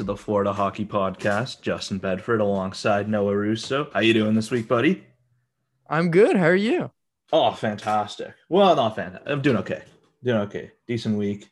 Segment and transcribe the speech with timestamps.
[0.00, 1.60] to the Florida Hockey Podcast.
[1.60, 3.90] Justin Bedford alongside Noah Russo.
[3.92, 5.04] How you doing this week, buddy?
[5.90, 6.36] I'm good.
[6.36, 6.90] How are you?
[7.34, 8.32] Oh, fantastic.
[8.48, 9.30] Well, not fantastic.
[9.30, 9.82] I'm doing okay.
[10.24, 10.70] Doing okay.
[10.86, 11.50] Decent week.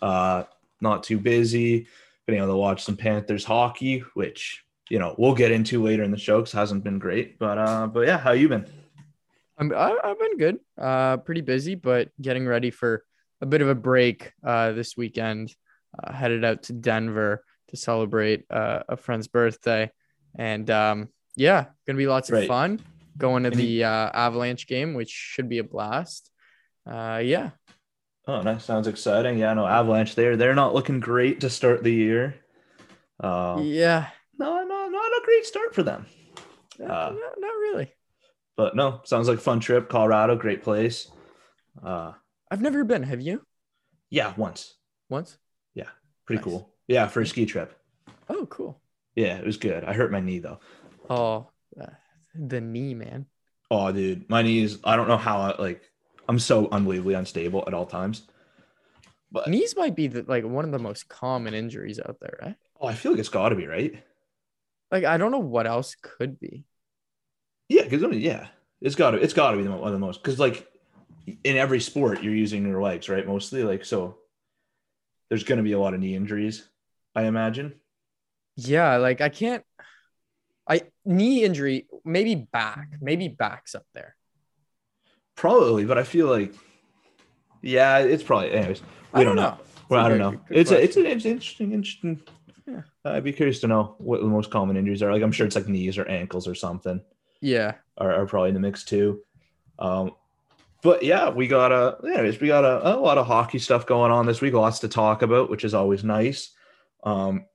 [0.00, 0.44] Uh,
[0.80, 1.88] not too busy.
[2.26, 6.12] Been able to watch some Panthers hockey, which you know we'll get into later in
[6.12, 7.40] the show because hasn't been great.
[7.40, 8.66] But uh, but yeah, how you been?
[9.58, 10.60] I'm I, I've been good.
[10.80, 13.02] Uh, pretty busy, but getting ready for
[13.40, 14.32] a bit of a break.
[14.44, 15.52] Uh, this weekend,
[16.00, 19.90] uh, headed out to Denver to celebrate uh, a friend's birthday,
[20.36, 22.48] and um, yeah, gonna be lots of Right.
[22.48, 22.80] fun.
[23.18, 26.30] Going to the uh, Avalanche game, which should be a blast.
[26.86, 27.50] Uh, yeah,
[28.26, 29.38] Oh, that sounds exciting.
[29.38, 30.14] Yeah, no, Avalanche.
[30.14, 32.36] They're they're not looking great to start the year.
[33.18, 36.06] Uh, yeah, no, no, not a great start for them.
[36.80, 37.92] Uh, Uh, not, not really.
[38.56, 39.88] But no, sounds like fun trip.
[39.88, 41.10] Colorado, great place.
[41.82, 42.12] Uh,
[42.50, 43.02] I've never been.
[43.02, 43.42] Have you?
[44.10, 44.74] yeah, once.
[45.08, 45.36] Once?
[45.74, 45.88] Yeah,
[46.26, 46.44] pretty Nice.
[46.44, 46.69] cool.
[46.90, 47.78] Yeah, for a ski trip.
[48.28, 48.80] Oh, cool.
[49.14, 49.84] Yeah, it was good.
[49.84, 50.58] I hurt my knee though.
[51.08, 51.48] Oh,
[51.80, 51.86] uh,
[52.34, 53.26] the knee, man.
[53.70, 54.78] Oh, dude, my knees.
[54.82, 55.40] I don't know how.
[55.40, 55.82] I, like,
[56.28, 58.22] I'm so unbelievably unstable at all times.
[59.30, 62.56] But Knees might be the, like one of the most common injuries out there, right?
[62.80, 64.02] oh, I feel like it's got to be right.
[64.90, 66.64] Like I don't know what else could be.
[67.68, 68.48] Yeah, because I mean, yeah,
[68.80, 69.18] it's got to.
[69.18, 70.24] It's got to be the, one of the most.
[70.24, 70.66] Because like
[71.44, 73.24] in every sport, you're using your legs, right?
[73.24, 74.16] Mostly, like so.
[75.28, 76.68] There's going to be a lot of knee injuries,
[77.14, 77.74] I imagine.
[78.56, 79.64] Yeah, like I can't.
[80.68, 84.14] I knee injury, maybe back, maybe backs up there.
[85.34, 86.54] Probably, but I feel like,
[87.62, 88.52] yeah, it's probably.
[88.52, 88.82] Anyways,
[89.12, 89.56] we I don't know.
[89.88, 90.32] Well, I don't know.
[90.32, 92.20] good- It's a, it's an it's interesting, interesting.
[92.66, 92.82] Yeah.
[93.04, 95.12] I'd be curious to know what the most common injuries are.
[95.12, 97.00] Like, I'm sure it's like knees or ankles or something
[97.40, 99.22] Yeah, are, are probably in the mix too.
[99.80, 100.12] Um,
[100.82, 104.12] but yeah, we got a, anyways, we got a, a lot of hockey stuff going
[104.12, 104.54] on this week.
[104.54, 106.50] Lots to talk about, which is always nice.
[107.04, 107.46] Um,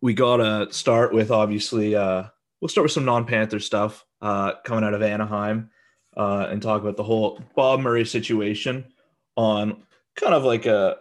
[0.00, 2.24] we got to start with obviously, uh,
[2.60, 5.70] we'll start with some non-Panther stuff uh, coming out of Anaheim
[6.16, 8.86] uh, and talk about the whole Bob Murray situation
[9.36, 9.82] on
[10.16, 10.96] kind of like a,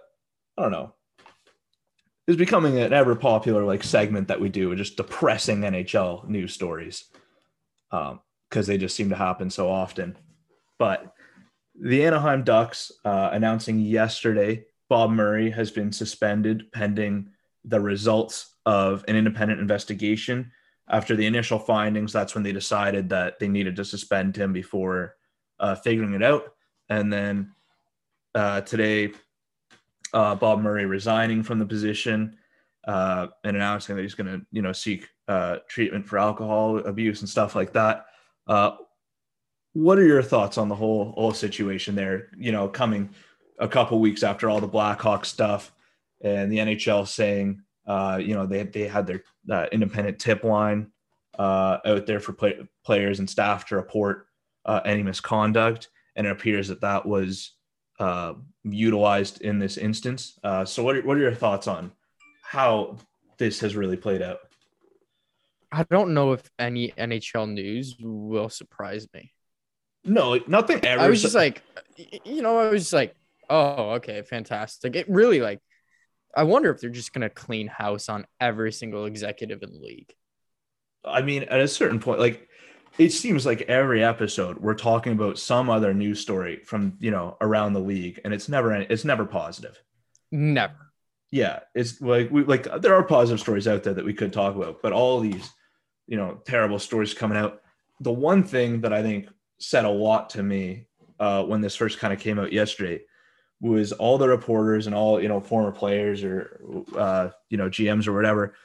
[0.58, 0.94] I don't know,
[2.28, 7.06] is becoming an ever popular like segment that we do, just depressing NHL news stories,
[7.92, 10.18] because they just seem to happen so often.
[10.80, 11.14] But
[11.80, 17.30] the Anaheim Ducks uh, announcing yesterday Bob Murray has been suspended pending
[17.64, 20.52] the results of an independent investigation.
[20.88, 25.16] After the initial findings, that's when they decided that they needed to suspend him before
[25.60, 26.54] uh, figuring it out.
[26.90, 27.52] And then
[28.36, 29.12] uh, today,
[30.14, 32.38] uh, Bob Murray resigning from the position
[32.88, 37.22] uh, and announcing that he's going to, you know, seek uh, treatment for alcohol abuse
[37.22, 38.06] and stuff like that.
[38.48, 38.72] Uh,
[39.74, 42.30] what are your thoughts on the whole whole situation there?
[42.38, 43.10] You know, coming
[43.60, 45.72] a couple weeks after all the Blackhawk stuff
[46.22, 50.92] and the NHL saying, uh, you know, they they had their uh, independent tip line
[51.38, 54.28] uh, out there for play, players and staff to report
[54.66, 57.52] uh, any misconduct, and it appears that that was
[58.00, 60.40] uh, utilized in this instance.
[60.44, 61.92] Uh, so, what are, what are your thoughts on
[62.42, 62.98] how
[63.38, 64.40] this has really played out?
[65.72, 69.34] I don't know if any NHL news will surprise me.
[70.06, 71.02] No, nothing ever.
[71.02, 71.62] I was just like,
[72.24, 73.16] you know, I was just like,
[73.50, 74.96] oh, okay, fantastic.
[74.96, 75.60] It really like,
[76.36, 80.14] I wonder if they're just gonna clean house on every single executive in the league.
[81.04, 82.50] I mean, at a certain point, like
[82.98, 87.38] it seems like every episode we're talking about some other news story from you know
[87.42, 89.82] around the league, and it's never it's never positive.
[90.32, 90.92] Never.
[91.32, 94.56] Yeah, it's like we like there are positive stories out there that we could talk
[94.56, 95.52] about, but all these
[96.08, 97.62] you know terrible stories coming out.
[98.02, 99.28] The one thing that I think
[99.60, 100.88] said a lot to me
[101.20, 103.02] uh, when this first kind of came out yesterday
[103.66, 106.62] was all the reporters and all you know former players or
[106.96, 108.56] uh, you know GMs or whatever,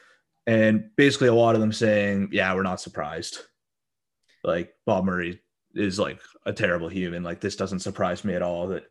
[0.45, 3.39] and basically a lot of them saying, "Yeah, we're not surprised."
[4.43, 5.41] Like Bob Murray
[5.73, 7.23] is like a terrible human.
[7.23, 8.83] Like this doesn't surprise me at all that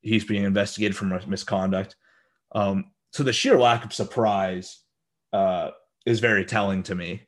[0.00, 1.96] he's being investigated for misconduct.
[2.52, 4.80] Um, so the sheer lack of surprise
[5.32, 5.70] uh,
[6.06, 7.22] is very telling to me.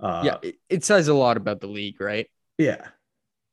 [0.00, 2.28] Uh, yeah, it, it says a lot about the league, right?
[2.58, 2.88] Yeah,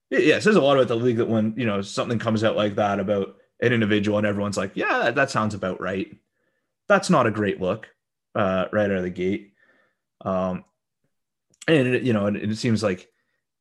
[0.09, 2.55] yeah, it says a lot about the league that when you know something comes out
[2.55, 6.15] like that about an individual and everyone's like, yeah, that sounds about right.
[6.87, 7.87] That's not a great look,
[8.35, 9.53] uh, right out of the gate.
[10.21, 10.65] Um,
[11.67, 13.09] and it, you know, it, it seems like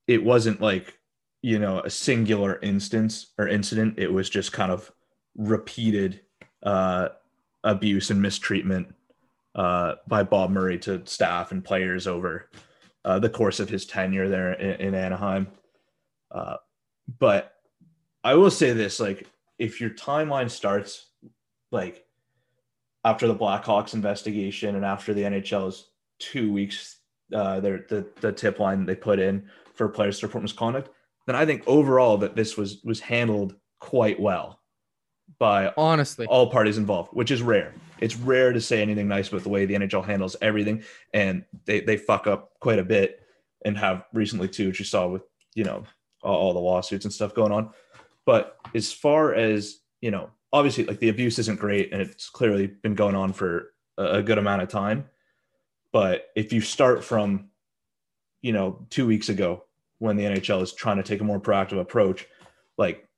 [0.06, 0.98] it wasn't like
[1.42, 3.98] you know a singular instance or incident.
[3.98, 4.90] It was just kind of
[5.36, 6.20] repeated
[6.62, 7.08] uh,
[7.64, 8.94] abuse and mistreatment
[9.54, 12.48] uh, by Bob Murray to staff and players over
[13.04, 15.48] uh, the course of his tenure there in, in Anaheim.
[16.30, 16.56] Uh,
[17.18, 17.54] but
[18.24, 19.26] I will say this: like,
[19.62, 21.06] if your timeline starts
[21.70, 22.04] like
[23.04, 26.98] after the Blackhawks investigation and after the NHL's two weeks,
[27.32, 30.90] uh, their the the tip line they put in for players to report misconduct,
[31.26, 34.60] then I think overall that this was was handled quite well
[35.38, 37.72] by honestly all parties involved, which is rare.
[38.00, 40.82] It's rare to say anything nice about the way the NHL handles everything,
[41.14, 43.20] and they they fuck up quite a bit
[43.64, 45.22] and have recently too, which you saw with
[45.54, 45.84] you know
[46.20, 47.70] all the lawsuits and stuff going on.
[48.24, 52.66] But as far as, you know, obviously like the abuse isn't great and it's clearly
[52.66, 55.08] been going on for a good amount of time.
[55.92, 57.50] But if you start from,
[58.40, 59.64] you know, two weeks ago
[59.98, 62.26] when the NHL is trying to take a more proactive approach,
[62.78, 63.08] like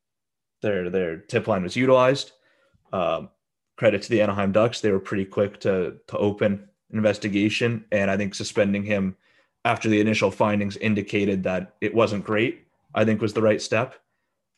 [0.63, 2.33] their their tip line was utilized.
[2.93, 3.31] Um,
[3.77, 8.11] credit to the Anaheim Ducks, they were pretty quick to to open an investigation, and
[8.11, 9.17] I think suspending him
[9.65, 12.67] after the initial findings indicated that it wasn't great.
[12.95, 13.95] I think was the right step.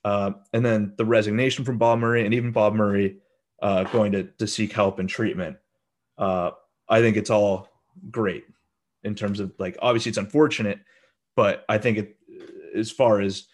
[0.06, 3.17] Uh, and then the resignation from Bob Murray and even Bob Murray
[3.61, 5.56] uh, going to, to seek help and treatment.
[6.17, 6.53] Uh,
[6.88, 7.69] I think it's all
[8.08, 8.44] great
[9.03, 10.79] in terms of like, obviously it's unfortunate,
[11.35, 12.17] but I think it,
[12.73, 13.49] as far as,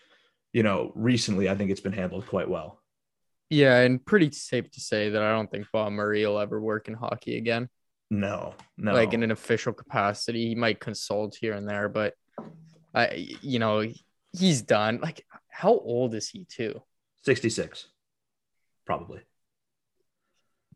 [0.53, 2.83] you know, recently, I think it's been handled quite well.
[3.49, 3.79] Yeah.
[3.81, 6.93] And pretty safe to say that I don't think Bob Murray will ever work in
[6.93, 7.71] hockey again.
[8.11, 8.93] No, no.
[8.93, 12.13] Like in an official capacity, he might consult here and there, but
[12.95, 13.91] I, you know,
[14.39, 15.01] he's done.
[15.01, 16.83] Like, how old is he too?
[17.25, 17.87] 66,
[18.87, 19.21] probably.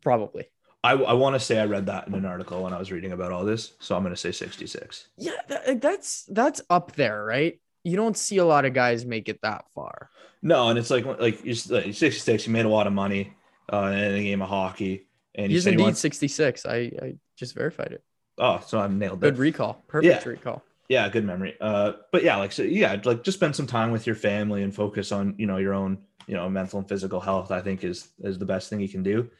[0.02, 0.44] Probably.
[0.84, 3.12] I, I want to say I read that in an article when I was reading
[3.12, 5.08] about all this, so I'm going to say 66.
[5.17, 7.58] Yeah, that, that's that's up there, right?
[7.82, 10.11] You don't see a lot of guys make it that far.
[10.43, 12.46] No, and it's like like you're, 66.
[12.46, 13.32] You made a lot of money
[13.73, 16.00] uh, in the game of hockey, and he's indeed he wants...
[16.00, 16.67] 66.
[16.67, 18.05] I I just verified it.
[18.38, 19.26] Oh, so I'm nailed it.
[19.26, 19.82] Good recall.
[19.88, 20.31] Perfect yeah.
[20.31, 20.62] recall.
[20.88, 21.56] Yeah, good memory.
[21.61, 24.75] Uh, but yeah, like so, yeah, like just spend some time with your family and
[24.75, 27.50] focus on you know your own you know mental and physical health.
[27.50, 29.31] I think is is the best thing you can do.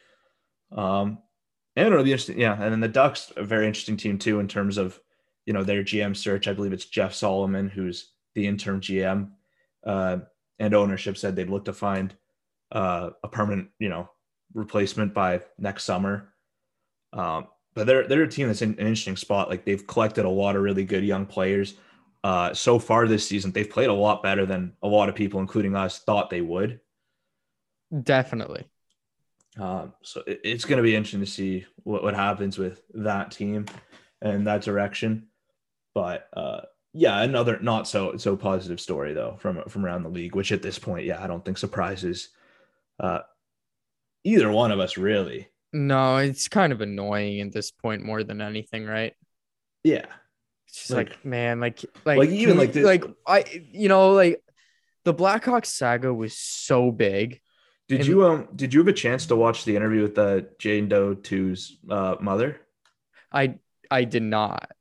[0.71, 1.19] Um,
[1.75, 2.39] and it'll be interesting.
[2.39, 4.99] Yeah, and then the Ducks, a very interesting team too in terms of
[5.45, 6.47] you know their GM search.
[6.47, 9.31] I believe it's Jeff Solomon who's the interim GM,
[9.85, 10.17] uh,
[10.59, 12.13] and ownership said they'd look to find
[12.71, 14.09] uh, a permanent you know
[14.53, 16.33] replacement by next summer.
[17.13, 19.49] Um, but they're they're a team that's in an interesting spot.
[19.49, 21.75] Like they've collected a lot of really good young players.
[22.23, 25.39] Uh, so far this season, they've played a lot better than a lot of people,
[25.39, 26.79] including us, thought they would.
[28.03, 28.65] Definitely.
[29.59, 33.29] Um, so it, it's going to be interesting to see what, what happens with that
[33.29, 33.67] team
[34.23, 35.27] and that direction.
[35.93, 36.61] But uh,
[36.93, 40.63] yeah, another not so so positive story though from from around the league, which at
[40.63, 42.29] this point, yeah, I don't think surprises
[42.99, 43.19] uh,
[44.23, 45.47] either one of us really.
[45.77, 49.13] No, it's kind of annoying at this point more than anything, right?
[49.83, 50.07] Yeah.
[50.67, 54.13] It's just like, like man, like like, like even like this- like I you know,
[54.13, 54.41] like
[55.05, 57.41] the Blackhawks saga was so big.
[57.87, 60.21] Did and- you um did you have a chance to watch the interview with the
[60.23, 62.59] uh, Jane Doe 2's uh, mother?
[63.31, 63.59] I
[63.91, 64.71] I did not.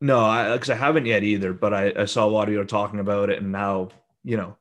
[0.00, 2.60] No, I because I haven't yet either, but I, I saw a lot of you
[2.62, 3.90] are talking about it and now,
[4.24, 4.56] you know,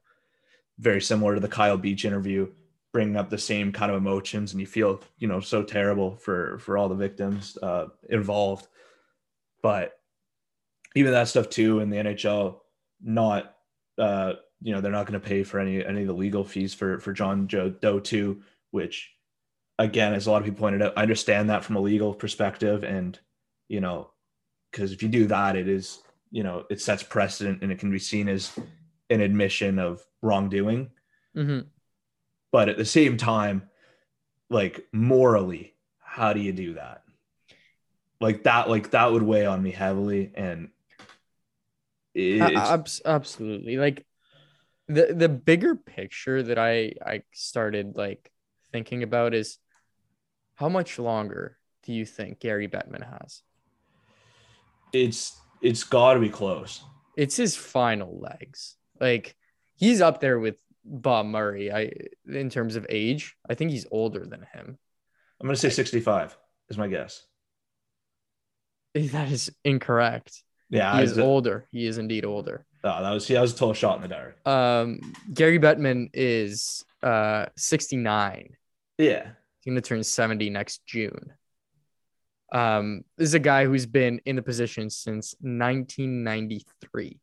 [0.77, 2.51] very similar to the Kyle Beach interview
[2.97, 6.57] bringing up the same kind of emotions and you feel you know so terrible for
[6.57, 8.67] for all the victims uh, involved.
[9.61, 9.99] But
[10.95, 12.55] even that stuff too in the nhl
[12.99, 13.53] not
[13.99, 16.73] uh, you know they're not going to pay for any any of the legal fees
[16.73, 19.11] for for john joe doe too which
[19.77, 22.83] again as a lot of people pointed out i understand that from a legal perspective
[22.83, 23.19] and
[23.67, 24.09] you know
[24.71, 25.99] because if you do that it is
[26.31, 28.57] you know it sets precedent and it can be seen as
[29.11, 30.89] an admission of wrongdoing.
[31.35, 31.59] Mm-hmm
[32.51, 33.69] but at the same time
[34.49, 35.73] like morally
[36.17, 37.03] how do you do that?
[38.19, 40.69] Like that like that would weigh on me heavily and
[43.05, 43.77] absolutely.
[43.77, 44.03] Like
[44.87, 48.31] the the bigger picture that i i started like
[48.71, 49.57] thinking about is
[50.55, 53.43] how much longer do you think gary bettman has?
[54.91, 56.81] It's it's got to be close.
[57.15, 58.75] It's his final legs.
[58.99, 59.35] Like
[59.75, 60.55] he's up there with
[60.87, 61.71] Bob Murray.
[61.71, 61.91] I
[62.27, 64.77] in terms of age, I think he's older than him.
[65.39, 66.37] I'm gonna say 65
[66.69, 67.23] is my guess.
[68.93, 70.41] That is incorrect.
[70.69, 71.67] Yeah, He I, is older.
[71.71, 72.65] He is indeed older.
[72.83, 74.47] oh, that was yeah, that was a total shot in the dark.
[74.47, 78.49] Um, Gary Bettman is uh 69.
[78.97, 79.27] Yeah,
[79.61, 81.33] He's gonna turn 70 next June.
[82.51, 87.19] Um, this is a guy who's been in the position since 1993.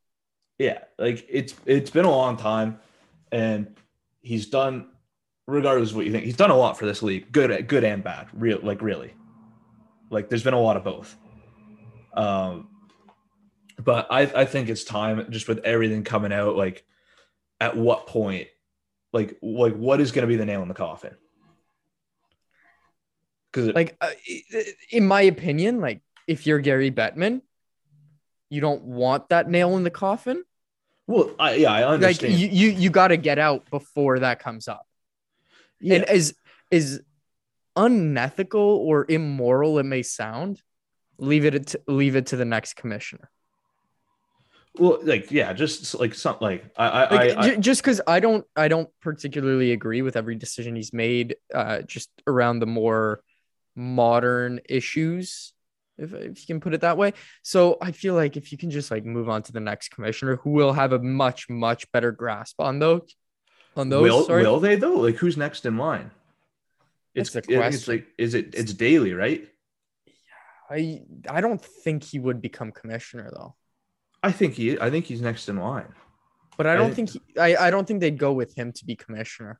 [0.59, 2.79] yeah, like it's it's been a long time,
[3.35, 3.75] and
[4.21, 4.87] he's done.
[5.47, 8.03] Regardless of what you think, he's done a lot for this league, good, good and
[8.03, 8.27] bad.
[8.33, 9.13] Real, like really,
[10.09, 11.15] like there's been a lot of both.
[12.13, 12.69] Um,
[13.77, 16.55] but I I think it's time, just with everything coming out.
[16.55, 16.83] Like,
[17.61, 18.47] at what point,
[19.13, 21.13] like like what is going to be the nail in the coffin?
[23.51, 24.11] Because Like, uh,
[24.89, 27.41] in my opinion, like if you're Gary Bettman,
[28.49, 30.43] you don't want that nail in the coffin.
[31.07, 32.33] Well, I, yeah, I Like understand.
[32.33, 34.85] you, you, you got to get out before that comes up.
[35.79, 35.95] yeah.
[35.95, 36.33] And as
[36.71, 37.01] is
[37.75, 40.61] unethical or immoral it may sound,
[41.17, 43.29] leave it to, leave it to the next commissioner.
[44.77, 48.45] well, like yeah, just like something like I I, Like, I, just because I don't
[48.55, 53.21] I don't particularly agree with every decision he's made, uh, just around the more
[53.75, 55.53] modern issues,
[55.97, 57.13] if if you can put it that way.
[57.43, 60.35] So I feel like if you can just like move on to the next commissioner,
[60.37, 63.15] who will have a much much better grasp on those,
[63.75, 64.03] on those.
[64.03, 64.43] will sorry.
[64.43, 64.95] will they though?
[64.95, 66.11] Like who's next in line?
[67.13, 67.93] It's That's the I think it's question.
[68.05, 69.47] like is it it's Daly right?
[70.69, 73.55] I I don't think he would become commissioner though.
[74.23, 75.93] I think he I think he's next in line.
[76.57, 78.71] But I I don't think- think he, I, I don't think they'd go with him
[78.73, 79.59] to be commissioner.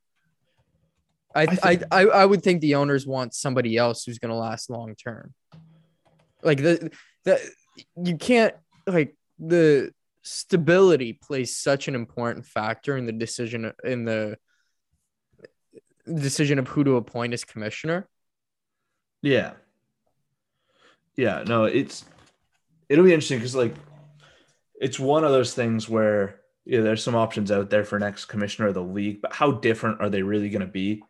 [1.36, 4.36] I I, think- I, I would think the owners want somebody else who's going to
[4.38, 5.34] last long term.
[6.46, 6.92] Like the
[7.26, 7.42] the
[8.02, 8.54] you can't
[8.88, 14.38] like the stability plays such an important factor in the decision in the
[16.06, 18.08] decision of who to appoint as commissioner.
[19.22, 19.54] Yeah.
[21.16, 22.06] Yeah, no, it's
[22.90, 23.74] it'll be interesting because like
[24.80, 28.68] it's one of those things where yeah, there's some options out there for next commissioner
[28.68, 31.02] of the league, but how different are they really gonna be?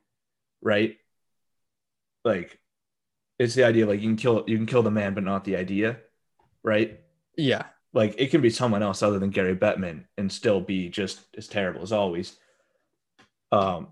[0.62, 0.98] Right?
[2.24, 2.60] Like
[3.38, 5.56] it's the idea like you can kill you can kill the man, but not the
[5.56, 5.98] idea,
[6.64, 7.00] right?
[7.38, 7.64] Yeah.
[7.96, 11.48] like it can be someone else other than Gary Bettman and still be just as
[11.48, 12.36] terrible as always.
[13.52, 13.88] Um,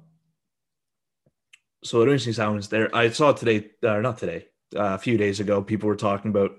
[1.84, 2.94] so it interesting sounds there.
[2.96, 6.52] I saw today, or not today, uh, a few days ago, people were talking about,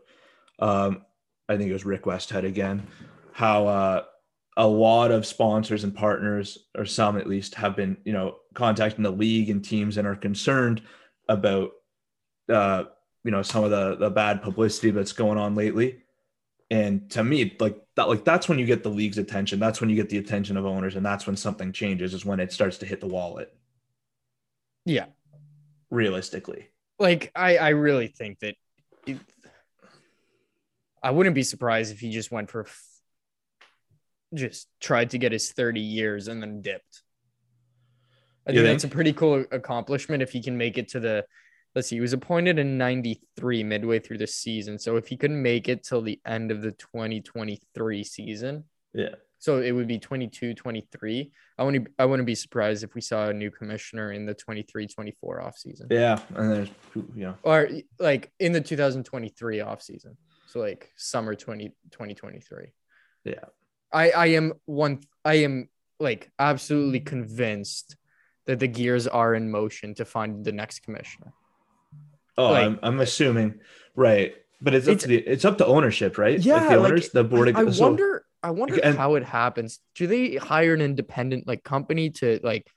[0.59, 1.03] um,
[1.49, 2.87] I think it was Rick Westhead again,
[3.33, 4.05] how uh,
[4.57, 9.03] a lot of sponsors and partners, or some at least, have been, you know, contacting
[9.03, 10.81] the league and teams and are concerned
[11.29, 11.73] about,
[12.48, 12.84] uh,
[13.24, 16.00] you know, some of the the bad publicity that's going on lately.
[16.70, 19.60] And to me, like that, like that's when you get the league's attention.
[19.60, 22.14] That's when you get the attention of owners, and that's when something changes.
[22.14, 23.54] Is when it starts to hit the wallet.
[24.84, 25.06] Yeah.
[25.90, 28.56] Realistically, Like I I really think that
[29.06, 29.18] it,
[31.02, 32.66] I wouldn't be surprised if he just went for
[34.34, 37.02] just tried to get his 30 years and then dipped.
[38.48, 41.24] I You think that's a pretty cool accomplishment if he can make it to the
[41.75, 44.78] let's see, he was appointed in 93 midway through the season.
[44.78, 49.61] So if he couldn't make it till the end of the 2023 season, yeah, so
[49.61, 51.31] it would be 22 23.
[51.59, 54.87] I wouldn't I wouldn't be surprised if we saw a new commissioner in the 23
[54.87, 60.16] 24 offseason yeah, and there's you know, or like in the 2023 off season
[60.47, 62.73] so like summer 20 2023
[63.25, 63.35] Yeah.
[63.93, 65.69] i i am one i am
[66.00, 67.97] like absolutely convinced
[68.47, 71.33] that the gears are in motion to find the next commissioner
[72.38, 73.61] oh, Like- I'm, I'm assuming,
[73.95, 74.35] right?
[74.61, 76.37] But it's up It's- to the it's up to ownership, right?
[76.38, 77.55] like Yeah, the like, owners, the board.
[77.55, 81.47] i, I so- wonder i wonder and- how it happens do they hire an independent
[81.47, 82.71] like company to like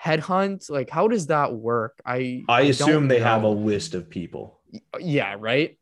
[0.00, 4.08] headhunt like how does that work i I don't assume they have a list of
[4.08, 4.60] people.
[5.00, 5.76] yeah right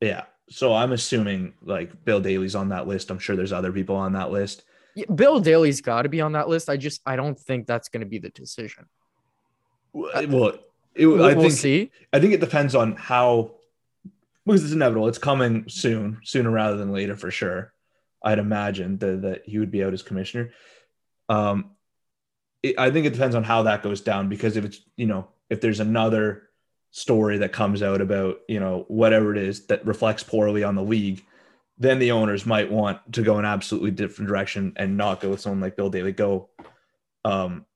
[0.00, 3.10] Yeah, so I'm assuming like Bill Daly's on that list.
[3.10, 4.62] I'm sure there's other people on that list.
[4.94, 7.88] Yeah, bill daly's got to be on that list i just i don't think that's
[7.88, 8.86] going to be the decision
[9.92, 10.54] Well,
[10.98, 13.52] it, we'll, I we'll think see I think it depends on how
[14.48, 15.08] because it's inevitable.
[15.08, 17.72] It's coming soon, sooner rather than later for sure.
[18.22, 20.52] I'd imagine that, that he would be out as commissioner.
[21.28, 21.72] Um,
[22.62, 25.28] it, I think it depends on how that goes down because if it's you know
[25.50, 26.48] if there's another
[26.90, 30.82] story that comes out about you know whatever it is that reflects poorly on the
[30.82, 31.24] league,
[31.76, 35.40] then the owners might want to go an absolutely different direction and not go with
[35.40, 36.12] someone like Bill Daly.
[36.12, 36.48] Go,
[37.24, 37.66] um,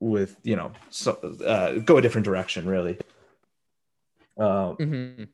[0.00, 1.12] with you know so,
[1.46, 2.98] uh, go a different direction really.
[4.36, 5.28] Um, Mhm.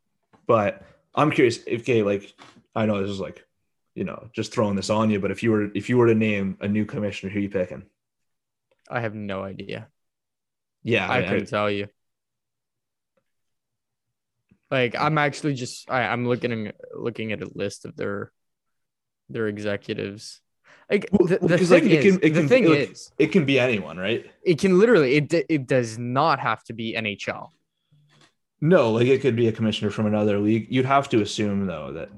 [0.47, 0.83] but
[1.15, 2.35] I'm curious if Gay, like,
[2.75, 3.45] I know this is like,
[3.95, 6.15] you know, just throwing this on you, but if you were if you were to
[6.15, 7.87] name a new commissioner, who you picking?
[8.89, 9.89] I have no idea.
[10.83, 11.89] Yeah, I I, couldn't tell you.
[14.71, 18.33] Like I'm actually just I, I'm looking looking at a list of their
[19.29, 20.41] their executives.
[20.91, 23.13] Like Well, the, the thing like, it is, can- it the can- thing like, is,
[23.19, 24.27] It can be anyone, right?
[24.45, 27.51] it can literally it it does not have to be NHL.
[28.61, 30.67] No, like it could be a commissioner from another league.
[30.69, 32.11] You'd have to assume though that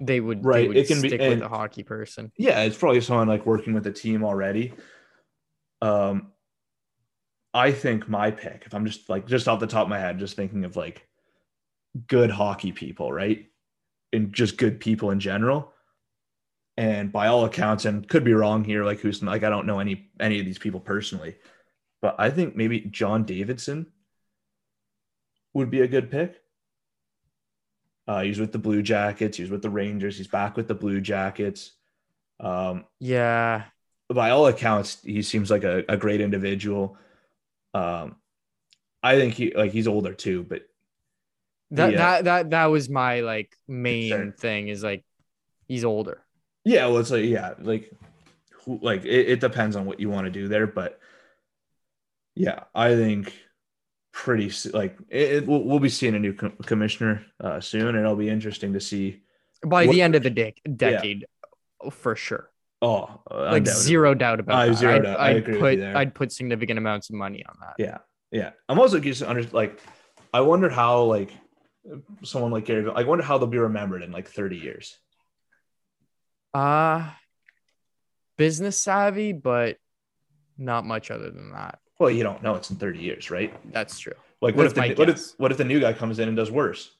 [0.00, 2.32] They would they Right, would it can be- stick and- with a hockey person.
[2.36, 4.72] yeah, it's probably someone like working with the team already.
[5.80, 6.32] Um,
[7.52, 10.18] I think my pick, if I'm just like just off the top of my head,
[10.18, 11.06] just thinking of like
[12.08, 13.46] good hockey people, right?
[14.12, 15.72] And just good people in general.
[16.76, 19.78] And by all accounts, and could be wrong here, like who's like I don't know
[19.78, 21.36] any any of these people personally,
[22.02, 23.86] but I think maybe John Davidson
[25.52, 26.40] would be a good pick.
[28.06, 29.36] Uh, he's with the Blue Jackets.
[29.38, 30.18] He's with the Rangers.
[30.18, 31.72] He's back with the Blue Jackets.
[32.40, 33.64] Um, Yeah,
[34.12, 36.98] by all accounts, he seems like a, a great individual.
[37.72, 38.16] Um,
[39.02, 40.62] I think he like he's older too, but
[41.70, 41.98] that Yeah.
[41.98, 44.32] that that that was my like main Concern.
[44.32, 45.04] thing is like
[45.68, 46.22] he's older.
[46.64, 47.90] Yeah, well, it's like yeah, like
[48.64, 50.98] who, like it, it depends on what you want to do there, but
[52.34, 53.32] yeah, I think
[54.12, 57.98] pretty like it, it- we'll, we'll be seeing a new com- commissioner uh, soon, and
[57.98, 59.22] it'll be interesting to see.
[59.66, 61.26] By What- the end of the dec- decade,
[61.90, 62.50] for sure.
[62.82, 64.84] Oh, Like zero doubt about I that.
[64.84, 65.20] I'd, doubt.
[65.20, 65.80] I'd put.
[65.80, 67.76] I'd put significant amounts of money on that.
[67.78, 67.98] Yeah,
[68.30, 68.50] yeah.
[68.68, 69.80] I'm also curious to under like,
[70.34, 71.30] I wonder how like
[72.24, 74.98] someone like Gary, I wonder how they'll be remembered in like 30 years.
[76.54, 77.10] Uh
[78.36, 79.76] business savvy, but
[80.56, 81.78] not much other than that.
[81.98, 83.54] Well, you don't know it's in 30 years, right?
[83.72, 84.14] That's true.
[84.40, 86.36] Like, what That's if the what if what if the new guy comes in and
[86.36, 86.90] does worse?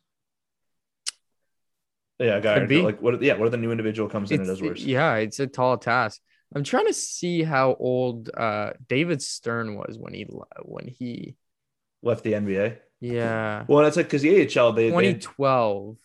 [2.19, 2.65] Yeah, guy.
[2.65, 3.21] Like, what?
[3.23, 4.81] Yeah, what if the new individual comes in and does worse?
[4.81, 6.21] yeah, it's a tall task.
[6.55, 10.27] I'm trying to see how old uh David Stern was when he
[10.63, 11.37] when he
[12.03, 12.77] Left the NBA.
[13.01, 15.99] yeah Well, that's like because the AHL they, they 2012.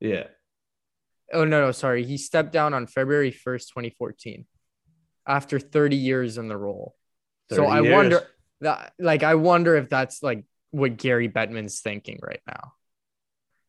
[0.00, 0.24] yeah
[1.32, 2.04] Oh no, no, sorry.
[2.04, 4.46] He stepped down on February 1st, 2014,
[5.26, 6.94] after 30 years in the role.
[7.50, 7.94] So I years.
[7.94, 8.20] wonder
[8.60, 12.72] that, like, I wonder if that's like what Gary Bettman's thinking right now.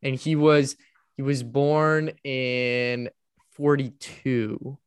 [0.02, 0.76] And he was
[1.16, 3.10] he was born in
[3.52, 4.78] 42.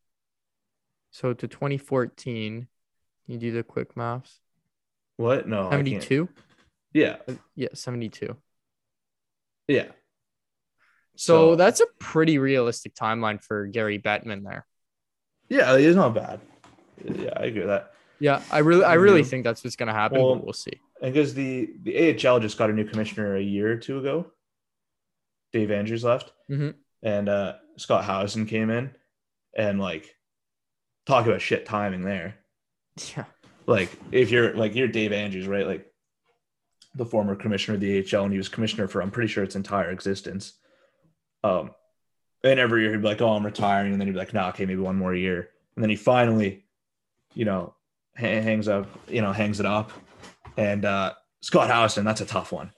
[1.11, 2.69] So to 2014,
[3.27, 4.39] you do the quick maths.
[5.17, 5.49] what?
[5.49, 6.29] No, 72.
[6.93, 7.17] Yeah,
[7.55, 8.37] Yeah, 72.
[9.69, 9.87] yeah.
[11.21, 14.65] So, So- that's a pretty realistic timeline for Gary Bettman there.
[15.49, 16.41] Yeah, it's not bad.
[17.05, 17.93] Yeah, I agree with that.
[18.21, 19.27] Yeah, I really, I really Yeah.
[19.27, 20.21] think that's what's gonna happen.
[20.21, 20.81] Well, but we'll see.
[21.03, 24.31] And because the the AHL just got a new commissioner a year or two ago.
[25.53, 26.75] Dave Andrews left, Mhm.
[27.03, 28.95] and uh, Scott Howson came in,
[29.57, 30.15] and like,
[31.07, 32.37] talk about shit timing there.
[33.17, 33.25] Yeah,
[33.67, 35.67] Like, if you're like you're Dave Andrews, right?
[35.67, 35.93] Like,
[36.95, 39.57] the former commissioner of the AHL, and he was commissioner for I'm pretty sure its
[39.57, 40.55] entire existence.
[41.45, 41.71] Um,
[42.45, 44.49] and every year he'd be like, "Oh, I'm retiring," and then he'd be like, "No,
[44.49, 46.65] okay, maybe one more year," and then he finally,
[47.35, 47.75] you know,
[48.17, 49.91] ha- hangs up, you know, hangs it up,
[50.57, 52.73] and uh, Scott Howson, that's a tough one.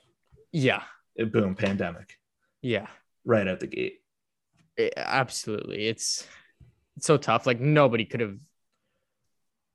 [0.53, 0.83] yeah,
[1.16, 2.18] It, boom, pandemic
[2.62, 2.87] yeah.
[3.25, 4.01] right out the gate.
[4.77, 5.87] It- absolutely.
[5.87, 6.27] It's
[6.96, 7.46] it's so tough.
[7.46, 8.37] Like nobody could have,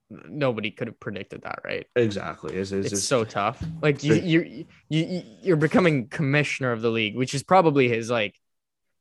[0.10, 1.88] nobody could have predicted that, right?
[1.95, 2.56] Exactly.
[2.56, 3.63] It's, it's, It's so tough.
[3.82, 8.39] Like you, you, you, you're becoming commissioner of the league, which is probably his like,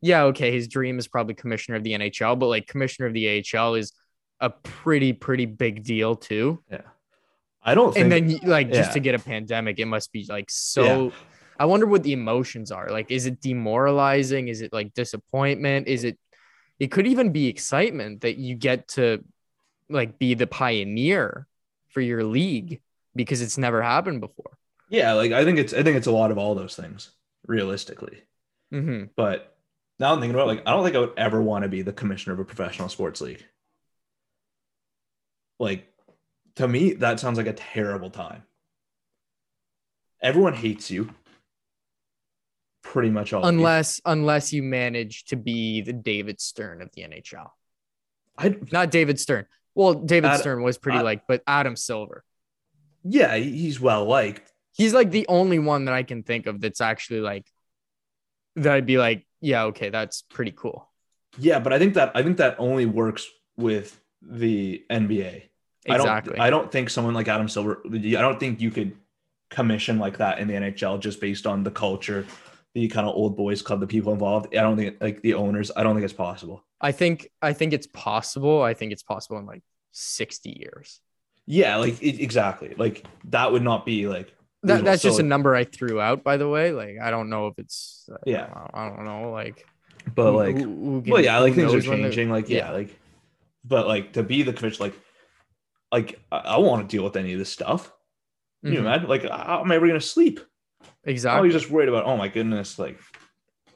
[0.05, 3.45] yeah, okay, his dream is probably commissioner of the NHL, but like commissioner of the
[3.55, 3.93] AHL is
[4.41, 6.63] a pretty, pretty big deal too.
[6.71, 6.83] Yeah,
[7.63, 8.13] I don't think.
[8.13, 8.95] and then like just yeah.
[8.95, 11.13] to get a pandemic it must be like so
[11.59, 16.03] i wonder what the emotions are like is it demoralizing is it like disappointment is
[16.03, 16.19] it
[16.81, 19.25] it could even be excitement that you get to
[19.89, 21.47] like be the pioneer
[21.91, 22.81] for your league
[23.15, 26.31] because it's never happened before yeah, like I think it's I think it's a lot
[26.31, 27.11] of all those things
[27.47, 28.23] realistically.
[28.71, 29.54] hmm But
[29.99, 31.83] now I'm thinking about it, like I don't think I would ever want to be
[31.83, 33.45] the commissioner of a professional sports league.
[35.59, 35.93] Like
[36.57, 38.43] to me, that sounds like a terrible time.
[40.23, 41.11] Everyone hates you.
[42.83, 43.45] Pretty much all.
[43.45, 47.49] unless unless you manage to be the david stern of the nhl
[48.39, 52.23] I not david stern well david stern was pretty like but adam silver
[53.05, 54.51] yeah, he's well liked.
[54.73, 57.47] he's like the only one that I can think of that's actually like
[58.57, 60.89] that I'd be like, yeah, okay, that's pretty cool.
[61.39, 65.43] Yeah, but I think that I think that only works with the NBA.
[65.87, 66.35] Exactly.
[66.35, 68.97] I don't I don't think someone like Adam Silver I don't think you could
[69.51, 72.27] commission like that in the NHL just based on the culture,
[72.73, 74.57] the kind of old boys club, the people involved.
[74.57, 76.65] I don't think like the owners, I don't think it's possible.
[76.81, 78.63] I think I think it's possible.
[78.63, 81.01] I think it's possible in like 60 years.
[81.47, 82.75] Yeah, like it, exactly.
[82.79, 86.37] Like that would not be like That, that's just a number I threw out, by
[86.37, 86.73] the way.
[86.73, 88.49] Like I don't know if it's uh, Yeah.
[88.73, 89.31] I don't know.
[89.31, 89.65] Like
[90.15, 92.49] but who- like who- who well yeah like things are knows when the- changing like
[92.51, 92.71] yeah, yeah.
[92.73, 92.99] like
[93.65, 94.95] but like to be the commissioner like
[95.91, 97.91] like i, I want to deal with any of this stuff
[98.63, 100.41] Can you imagine like how am i ever gonna sleep
[101.05, 101.41] exactly.
[101.41, 103.01] oh you're just worried about oh my goodness like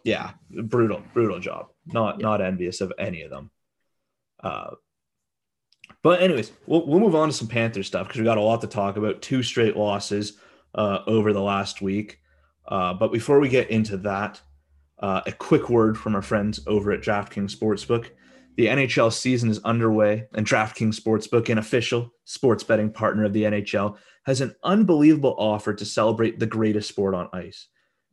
[0.05, 0.33] yeah
[0.64, 2.27] brutal brutal job not Yeah.
[2.27, 3.51] not envious of any of them
[4.42, 4.72] uh
[6.03, 8.61] but anyways we'll, we'll move on to some panther stuff because we got a lot
[8.61, 10.37] to talk about two straight losses
[10.74, 12.20] uh over the last week
[12.68, 14.40] uh but before we get into that
[15.00, 18.11] uh, a quick word from our friends over at DraftKings Sportsbook.
[18.57, 23.44] The NHL season is underway, and DraftKings Sportsbook, an official sports betting partner of the
[23.44, 27.68] NHL, has an unbelievable offer to celebrate the greatest sport on ice.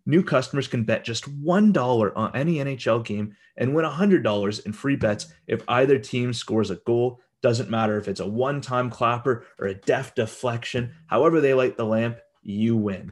[0.05, 4.95] New customers can bet just $1 on any NHL game and win $100 in free
[4.95, 7.19] bets if either team scores a goal.
[7.41, 11.75] Doesn't matter if it's a one time clapper or a deft deflection, however, they light
[11.75, 13.11] the lamp, you win.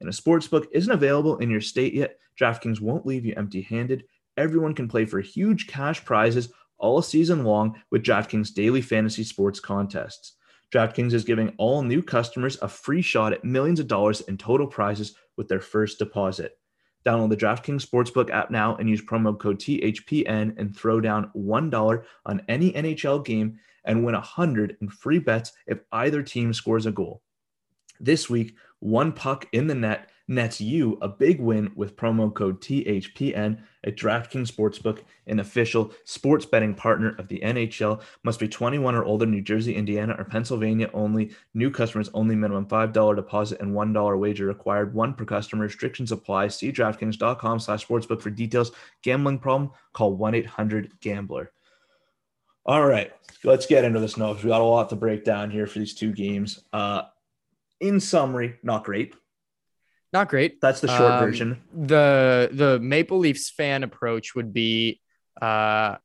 [0.00, 2.18] And a sportsbook isn't available in your state yet.
[2.40, 4.04] DraftKings won't leave you empty handed.
[4.36, 9.60] Everyone can play for huge cash prizes all season long with DraftKings daily fantasy sports
[9.60, 10.34] contests.
[10.72, 14.66] DraftKings is giving all new customers a free shot at millions of dollars in total
[14.66, 16.58] prizes with their first deposit.
[17.06, 22.04] Download the DraftKings Sportsbook app now and use promo code THPN and throw down $1
[22.26, 26.92] on any NHL game and win 100 in free bets if either team scores a
[26.92, 27.22] goal.
[28.00, 32.60] This week, one puck in the net nets you a big win with promo code
[32.60, 38.00] THPN at DraftKings Sportsbook, an official sports betting partner of the NHL.
[38.22, 41.32] Must be 21 or older, New Jersey, Indiana, or Pennsylvania only.
[41.52, 42.34] New customers only.
[42.34, 44.94] Minimum $5 deposit and $1 wager required.
[44.94, 45.64] One per customer.
[45.64, 46.48] Restrictions apply.
[46.48, 48.72] See DraftKings.com slash sportsbook for details.
[49.02, 49.70] Gambling problem?
[49.92, 51.50] Call 1-800-GAMBLER.
[52.66, 53.12] All right,
[53.44, 54.42] let's get into this notes.
[54.42, 56.60] We got a lot to break down here for these two games.
[56.72, 57.02] Uh,
[57.84, 59.14] in summary, not great.
[60.12, 60.60] Not great.
[60.60, 61.62] That's the short Um, version.
[61.74, 65.00] the the Maple Leafs fan approach would be
[65.42, 65.96] uh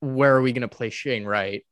[0.00, 1.64] where are we going to play Shane Wright?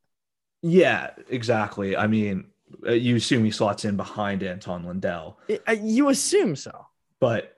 [0.62, 1.96] Yeah, exactly.
[1.96, 2.46] I mean,
[2.86, 6.86] uh, you assume he slots in behind Anton Lundell, I- I- you assume so.
[7.20, 7.54] but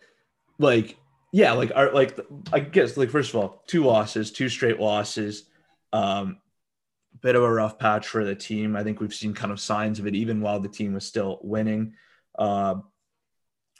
[0.58, 0.96] like,
[1.32, 2.18] yeah, like, are like,
[2.52, 5.44] I guess, like, first of all, two losses, two straight losses.
[5.92, 6.38] Um,
[7.22, 8.76] bit of a rough patch for the team.
[8.76, 11.38] I think we've seen kind of signs of it, even while the team was still
[11.42, 11.94] winning.
[12.38, 12.76] Uh,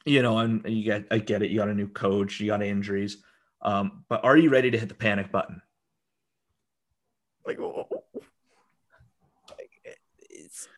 [0.05, 1.51] you know, and you get, I get it.
[1.51, 3.19] You got a new coach, you got injuries.
[3.63, 5.61] Um, but are you ready to hit the panic button?
[7.47, 7.59] Like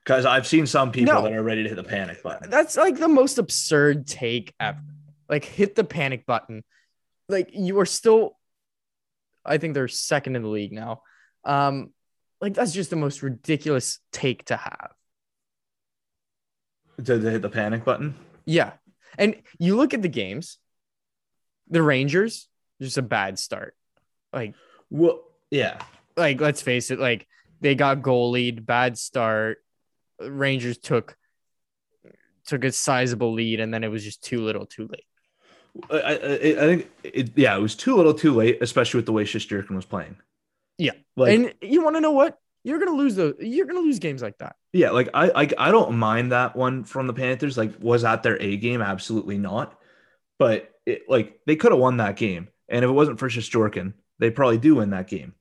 [0.04, 1.22] Because I've seen some people No.
[1.22, 2.50] that are ready to hit the panic button.
[2.50, 4.80] that's like the most absurd take ever.
[5.28, 6.64] Like hit the panic button.
[7.28, 8.36] Like you are still
[9.44, 11.02] I think they're second in the league now.
[11.44, 11.92] Um
[12.42, 14.90] like that's just the most ridiculous take to have.
[16.98, 18.16] to, to hit the panic button.
[18.44, 18.72] Yeah.
[19.16, 20.58] And you look at the games,
[21.68, 22.48] the Rangers,
[22.80, 23.76] just a bad start.
[24.32, 24.54] Like,
[24.90, 25.80] Well, yeah,
[26.16, 27.26] like let's face it, like
[27.60, 29.58] they got goalied, bad start.
[30.20, 31.16] Rangers took
[32.46, 35.04] took a sizable lead, and then it was just too little, too late.
[35.90, 39.12] I, I, I think it, yeah, it was too little, too late, especially with the
[39.12, 40.16] way Shesterkin was playing.
[40.82, 40.92] Yeah.
[41.16, 42.38] like and you want to know what?
[42.64, 44.56] You're gonna lose the you're gonna lose games like that.
[44.72, 47.58] yeah, like I, I I don't mind that one from the Panthers.
[47.58, 48.80] Like, was that their A game?
[48.80, 49.78] Absolutely not.
[50.38, 53.94] But it, like they could have won that game, and if it wasn't for Shesterkin,
[54.18, 55.34] they probably do win that game.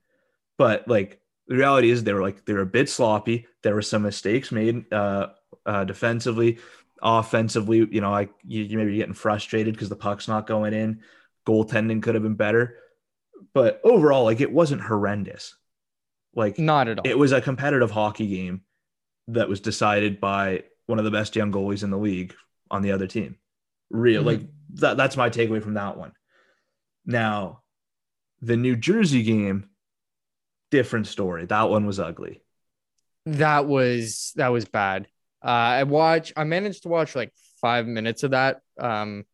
[0.58, 3.46] But like the reality is, they were like they were a bit sloppy.
[3.62, 5.28] There were some mistakes made uh,
[5.64, 6.58] uh, defensively,
[7.00, 7.86] offensively.
[7.90, 11.02] You know, like you, you maybe getting frustrated because the puck's not going in.
[11.46, 12.76] Goaltending could have been better,
[13.54, 15.54] but overall, like it wasn't horrendous.
[16.34, 17.06] Like Not at all.
[17.06, 18.62] it was a competitive hockey game
[19.28, 22.34] that was decided by one of the best young goalies in the league
[22.70, 23.36] on the other team.
[23.90, 24.26] Real Mhm.
[24.26, 24.40] like
[24.74, 26.12] that that's my takeaway from that one.
[27.04, 27.62] Now,
[28.40, 29.68] the New Jersey game,
[30.70, 31.44] different story.
[31.46, 32.42] That one was ugly.
[33.26, 35.06] that was that was bad.
[35.44, 36.32] Uh, I watch.
[36.36, 39.24] I managed to watch like five minutes of that um,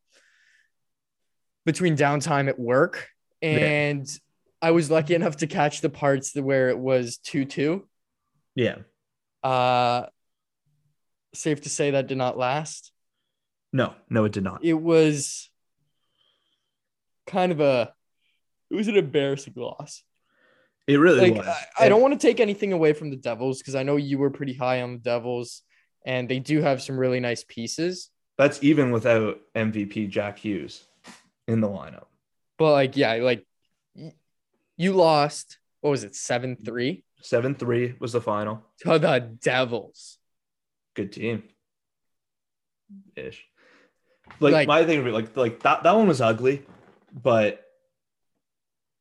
[1.65, 3.09] between downtime at work,
[3.41, 3.49] Yeah.
[3.49, 4.19] and
[4.61, 7.87] I was lucky enough to catch the parts where it was two two.
[8.55, 8.77] Yeah.
[9.43, 10.07] Uh,
[11.33, 12.91] safe to say that did not last.
[13.71, 14.63] No, no, it did not.
[14.63, 15.49] It was
[17.27, 17.93] kind of a.
[18.69, 20.03] It was an embarrassing loss.
[20.87, 21.47] It really like was.
[21.47, 24.17] I, I don't want to take anything away from the Devils because I know you
[24.17, 25.61] were pretty high on the Devils,
[26.05, 28.09] and they do have some really nice pieces.
[28.37, 30.85] That's even without MVP Jack Hughes
[31.47, 32.05] in the lineup.
[32.59, 33.45] But like, yeah, like
[34.77, 35.57] you lost.
[35.81, 36.13] What was it?
[36.13, 38.63] Seven three 7 3 was the final.
[38.81, 40.17] to the Devils.
[40.95, 41.43] Good team.
[43.15, 43.43] ish.
[44.39, 46.63] Like, Like- my thing, would be like like that that one was ugly,
[47.11, 47.63] but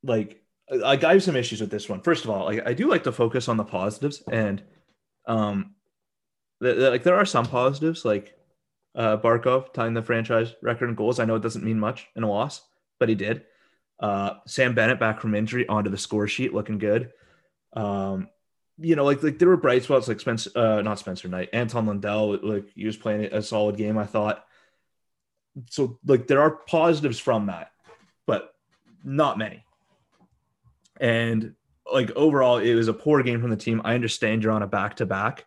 [0.02, 0.40] like
[0.70, 2.00] like I have some issues with this one.
[2.00, 4.62] First of all, like I do like to focus on the positives, and
[5.26, 5.74] um,
[6.62, 8.34] th- th- like there are some positives, like
[8.94, 11.18] uh Barkov tying the franchise record in goals.
[11.20, 12.62] I know it doesn't mean much in a loss,
[12.98, 13.44] but he did.
[14.00, 17.12] Uh, Sam Bennett back from injury onto the score sheet, looking good.
[17.72, 18.28] Um,
[18.78, 21.86] you know, like like there were bright spots like Spencer, uh, not Spencer Knight, Anton
[21.86, 24.44] Lundell, like he was playing a solid game, I thought.
[25.70, 27.72] So like there are positives from that,
[28.26, 28.54] but
[29.04, 29.64] not many.
[31.00, 31.54] And
[31.92, 33.80] like overall, it was a poor game from the team.
[33.84, 35.46] I understand you're on a back to back,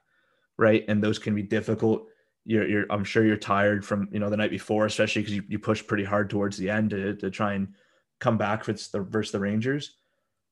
[0.58, 0.84] right?
[0.88, 2.08] And those can be difficult.
[2.46, 5.44] You're, you're I'm sure you're tired from you know the night before, especially because you,
[5.48, 7.74] you pushed pretty hard towards the end to, to try and
[8.20, 9.98] come back for the versus the Rangers.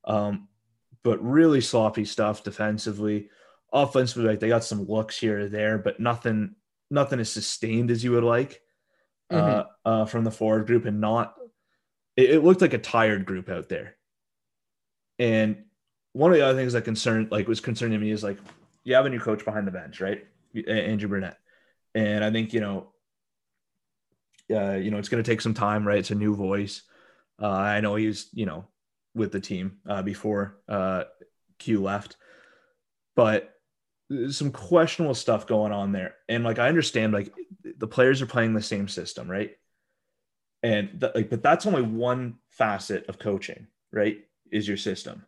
[0.05, 0.47] Um,
[1.03, 3.29] but really sloppy stuff defensively.
[3.71, 6.55] Offensively, like they got some looks here or there, but nothing
[6.91, 8.61] nothing as sustained as you would like
[9.29, 11.35] uh, uh, from the forward group, and not.
[12.15, 13.95] It, it looked like a tired group out there.
[15.19, 15.65] And
[16.13, 18.37] one of the other things that concerned, like, was concerning me is like
[18.83, 20.25] you have a new coach behind the bench, right,
[20.67, 21.37] Andrew Brunette,
[21.95, 22.87] and I think you know,
[24.51, 25.99] uh, you know, it's going to take some time, right?
[25.99, 26.83] It's a new voice.
[27.41, 28.65] Uh, I know he's you know,
[29.15, 31.03] with the team uh, before uh,
[31.57, 32.17] Q left,
[33.15, 33.53] but
[34.29, 36.15] some questionable stuff going on there.
[36.27, 37.31] And like I understand, like
[37.77, 39.51] the players are playing the same system, right?
[40.63, 44.17] And like, but that's only one facet of coaching, right?
[44.51, 45.25] Is your system.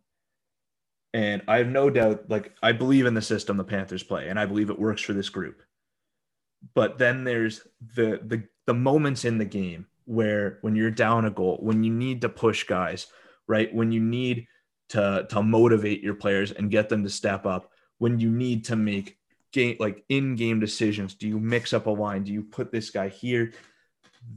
[1.13, 4.39] And I have no doubt, like I believe in the system the Panthers play, and
[4.39, 5.61] I believe it works for this group.
[6.73, 7.61] But then there's
[7.95, 11.91] the the the moments in the game where when you're down a goal, when you
[11.91, 13.07] need to push guys,
[13.47, 13.73] right?
[13.73, 14.47] When you need
[14.89, 18.75] to to motivate your players and get them to step up, when you need to
[18.75, 19.17] make
[19.51, 21.15] game like in-game decisions.
[21.15, 22.23] Do you mix up a line?
[22.23, 23.53] Do you put this guy here?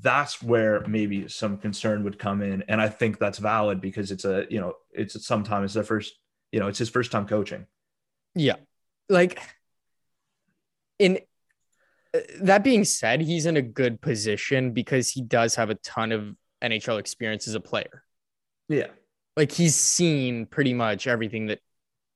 [0.00, 2.64] That's where maybe some concern would come in.
[2.68, 6.14] And I think that's valid because it's a, you know, it's sometimes the first,
[6.52, 7.66] you know, it's his first time coaching.
[8.34, 8.56] Yeah.
[9.08, 9.40] Like
[10.98, 11.18] in
[12.42, 16.34] that being said, he's in a good position because he does have a ton of
[16.62, 18.02] NHL experience as a player.
[18.68, 18.88] Yeah.
[19.36, 21.60] Like he's seen pretty much everything that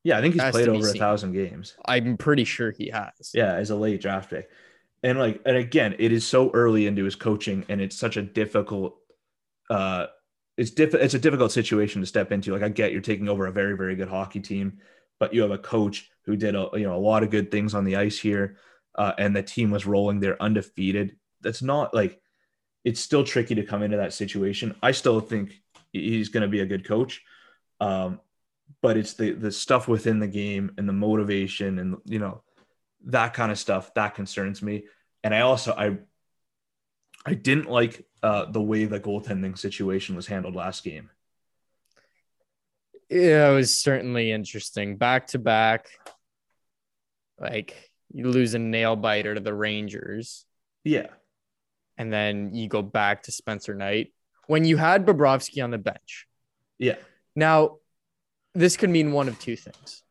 [0.05, 0.19] Yeah.
[0.19, 1.77] I think he's played over a thousand games.
[1.87, 3.31] I'm pretty sure he has.
[3.35, 4.49] Yeah, as a late draft pick.
[5.03, 8.23] And like, and again, it is so early into his coaching, and it's such a
[8.23, 8.97] difficult,
[9.71, 10.07] uh,
[10.57, 12.53] it's diff- it's a difficult situation to step into.
[12.53, 14.79] Like, I get you're taking over a very, very good hockey team,
[15.21, 17.75] but you have a coach who did a you know a lot of good things
[17.75, 18.57] on the ice here,
[18.99, 20.21] uh, and the team was rolling.
[20.21, 21.17] They're undefeated.
[21.41, 22.21] That's not like
[22.85, 24.77] it's still tricky to come into that situation.
[24.83, 25.55] I still think
[25.93, 27.23] he's going to be a good coach.
[27.81, 28.21] Um,
[28.83, 32.43] but it's the the stuff within the game and the motivation and you know
[33.07, 34.85] that kind of stuff that concerns me
[35.25, 35.97] and i also i
[37.27, 41.11] i didn't like uh the way the goaltending situation was handled last game
[43.11, 44.97] Yeah, it was certainly interesting.
[44.97, 45.89] Back to back,
[47.41, 50.47] like you lose a nail biter to the Rangers,
[50.85, 51.09] yeah
[51.99, 54.13] and then you go back to Spencer Knight
[54.47, 56.27] when you had Bobrovsky on the bench.
[56.79, 56.95] yeah
[57.35, 57.79] Now,
[58.55, 60.03] this could mean one of two things.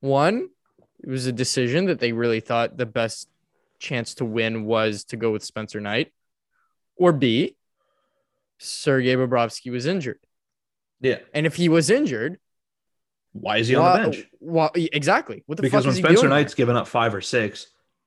[0.00, 0.48] One,
[1.02, 3.28] it was a decision that they really thought the best
[3.78, 6.12] chance to win was to go with Spencer Knight.
[6.96, 7.56] Or B,
[8.58, 10.20] Sergei Bobrovsky was injured.
[11.00, 12.38] yeah And if he was injured,
[13.34, 14.26] why is he on the bench
[14.92, 15.42] exactly.
[15.46, 17.66] What the because fuck when is he spencer knight's given up five or six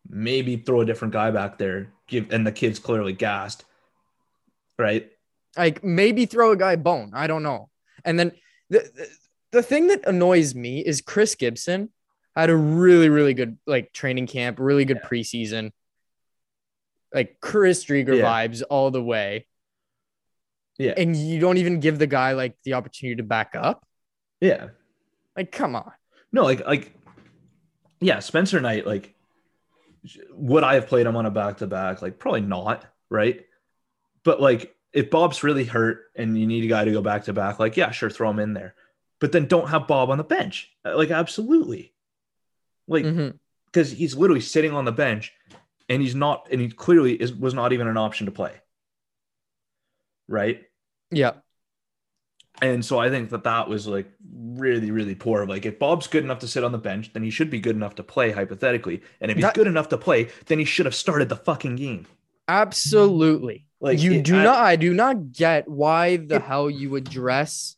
[0.10, 3.66] maybe throw a different guy back there give and the kid's clearly gassed
[4.80, 5.12] right
[5.58, 7.12] like maybe throw a guy bone.
[7.14, 7.70] I don't know.
[8.06, 8.32] And then
[8.70, 9.08] the, the
[9.54, 11.90] the thing that annoys me is Chris Gibson
[12.36, 15.72] had a really really good like training camp, really good preseason.
[17.14, 18.26] Like Chris Driedger Yeah.
[18.48, 19.48] vibes all the way.
[20.78, 20.94] Yeah.
[20.96, 23.84] And you don't even give the guy like the opportunity to back up.
[24.40, 24.70] yeah
[25.38, 25.92] Like come on.
[26.32, 26.94] No, like like
[28.02, 29.16] yeah, Spencer Knight, like
[30.32, 32.02] would I have played him on a back to back?
[32.02, 33.46] Like probably not, right?
[34.24, 37.34] But like if Bob's really hurt and you need a guy to go back to
[37.34, 38.74] back, like yeah, sure, throw him in there.
[39.20, 40.72] But then don't have Bob on the bench.
[40.84, 41.94] Uh, Like absolutely.
[42.88, 43.06] Like
[43.66, 45.34] because he's literally sitting on the bench
[45.90, 48.54] and he's not and he clearly is was not even an option to play.
[50.28, 50.64] Right?
[51.12, 51.34] Yeah.
[52.62, 55.46] And so I think that that was like really, really poor.
[55.46, 57.76] Like, if Bob's good enough to sit on the bench, then he should be good
[57.76, 59.02] enough to play, hypothetically.
[59.22, 61.76] And if he's That- good enough to play, then he should have started the fucking
[61.76, 62.08] game.
[62.48, 63.68] Absolutely.
[63.80, 66.90] Like, you it- do I- not I do not get why the It- hell you
[66.90, 67.76] would dress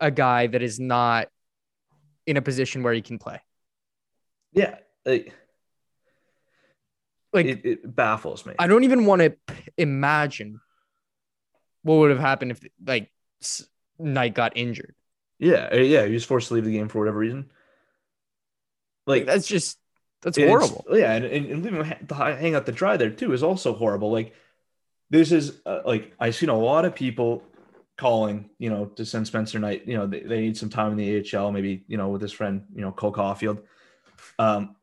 [0.00, 1.28] a guy that is not
[2.24, 3.40] in a position where he can play.
[4.52, 4.76] Yeah.
[5.04, 5.34] Like,
[7.32, 8.54] Like it, it baffles me.
[8.58, 10.60] I don't even want to p- imagine
[11.82, 13.10] what would have happened if like
[13.98, 14.94] Knight got injured.
[15.38, 17.50] yeah, uh, yeah, he was forced to leave the game for whatever reason.
[19.06, 19.78] Like that's just
[20.22, 20.84] that's horrible.
[20.90, 23.42] Yeah, and, and, leaving him ha- to hi- hang out to dry there too is
[23.42, 24.10] also horrible.
[24.10, 24.34] Like
[25.10, 27.42] this is uh, like I've seen a lot of people
[27.96, 29.86] calling, you know, to send Spencer Knight.
[29.86, 32.32] You know, they, they need some time in the AHL, maybe you know with his
[32.32, 33.62] friend, you know, Cole Caufield,
[34.38, 34.74] um,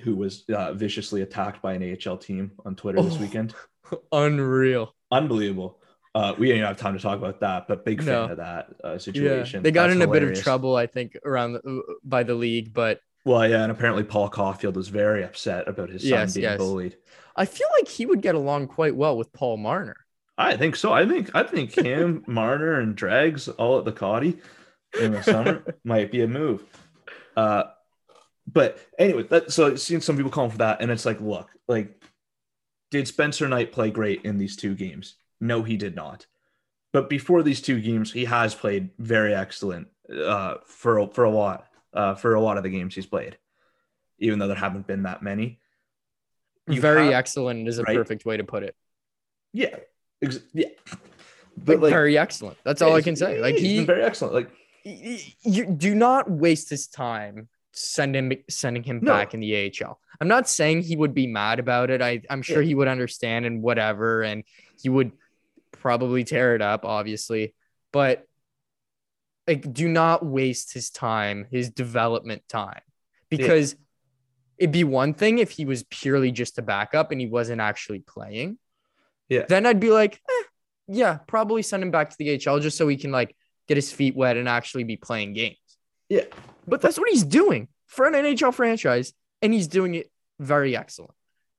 [0.00, 3.20] who was uh, viciously attacked by an AHL team on Twitter this Oh.
[3.20, 3.54] weekend.
[4.12, 4.94] Unreal.
[5.10, 5.79] Unbelievable.
[6.14, 8.24] Uh, we didn't have time to talk about that, but big fan No.
[8.30, 9.62] of that uh, Yeah, situation.
[9.62, 12.72] they got That's in a bit of trouble, I think, around the, by the league.
[12.72, 16.44] But Well, yeah, and apparently Paul Caufield was very upset about his son Yes, being
[16.44, 16.58] yes.
[16.58, 16.96] bullied.
[17.36, 19.96] I feel like he would get along quite well with Paul Marner.
[20.38, 20.92] I think so.
[20.92, 24.40] I think I think him, Marner, and Dregs all at the Cotty
[24.98, 26.64] in the summer might be a move.
[27.36, 27.64] Uh,
[28.46, 31.50] but anyway, that, so I've seen some people calling for that, and it's like, look,
[31.68, 32.02] like,
[32.90, 35.16] did Spencer Knight play great in these two games?
[35.40, 36.26] No, he did not.
[36.92, 41.66] But before these two games, he has played very excellent uh, for for a lot
[41.94, 43.38] uh, for a lot of the games he's played,
[44.18, 45.60] even though there haven't been that many.
[46.66, 47.96] You Very have- excellent is a right?
[47.96, 48.76] perfect way to put it.
[49.52, 49.76] Yeah,
[50.22, 50.68] ex- yeah.
[51.66, 52.58] Like, very excellent.
[52.64, 53.40] That's all I can say.
[53.40, 54.34] Like he's he, been very excellent.
[54.34, 54.50] Like
[54.84, 59.12] you do not waste his time send him sending him No.
[59.12, 60.00] back in the AHL.
[60.20, 62.02] I'm not saying he would be mad about it.
[62.02, 62.68] I, I'm sure Yeah.
[62.68, 64.42] he would understand and whatever, and
[64.80, 65.12] he would
[65.72, 67.54] probably tear it up, obviously.
[67.92, 68.26] But
[69.46, 72.80] like, do not waste his time, his development time,
[73.28, 73.74] because
[74.58, 78.00] it'd be one thing if he was purely just a backup and he wasn't actually
[78.00, 78.58] playing.
[79.28, 79.46] Yeah.
[79.48, 80.42] Then I'd be like, eh,
[80.88, 83.34] yeah, probably send him back to the HL just so he can like
[83.68, 85.56] get his feet wet and actually be playing games.
[86.08, 86.24] Yeah.
[86.66, 91.12] But that's what he's doing for an NHL franchise, and he's doing it very excellent.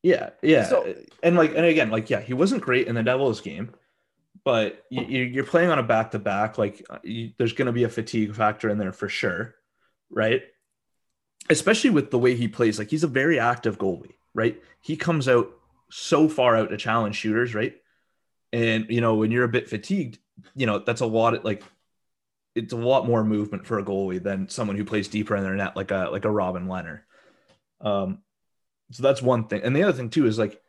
[0.04, 3.42] Yeah, yeah, So- and like, and again, like, yeah, he wasn't great in the Devils
[3.42, 3.74] game,
[4.44, 6.58] but you, you're playing on a back to back.
[6.58, 9.56] Like, uh, you, there's going to be a fatigue factor in there for sure,
[10.10, 10.44] right?
[11.50, 12.80] Especially with the way he plays.
[12.80, 14.62] Like, he's a very active goalie, right?
[14.82, 15.52] He comes out
[15.90, 17.76] so far out to challenge shooters, right?
[18.54, 20.20] And you know, when you're a bit fatigued,
[20.56, 21.34] you know, that's a lot.
[21.34, 21.64] Of, like,
[22.56, 25.56] it's a lot more movement for a goalie than someone who plays deeper in their
[25.56, 27.02] net, like a like a Robin Lehner.
[27.80, 28.20] Um,
[28.92, 29.62] so that's one thing.
[29.64, 30.60] And the other thing too is like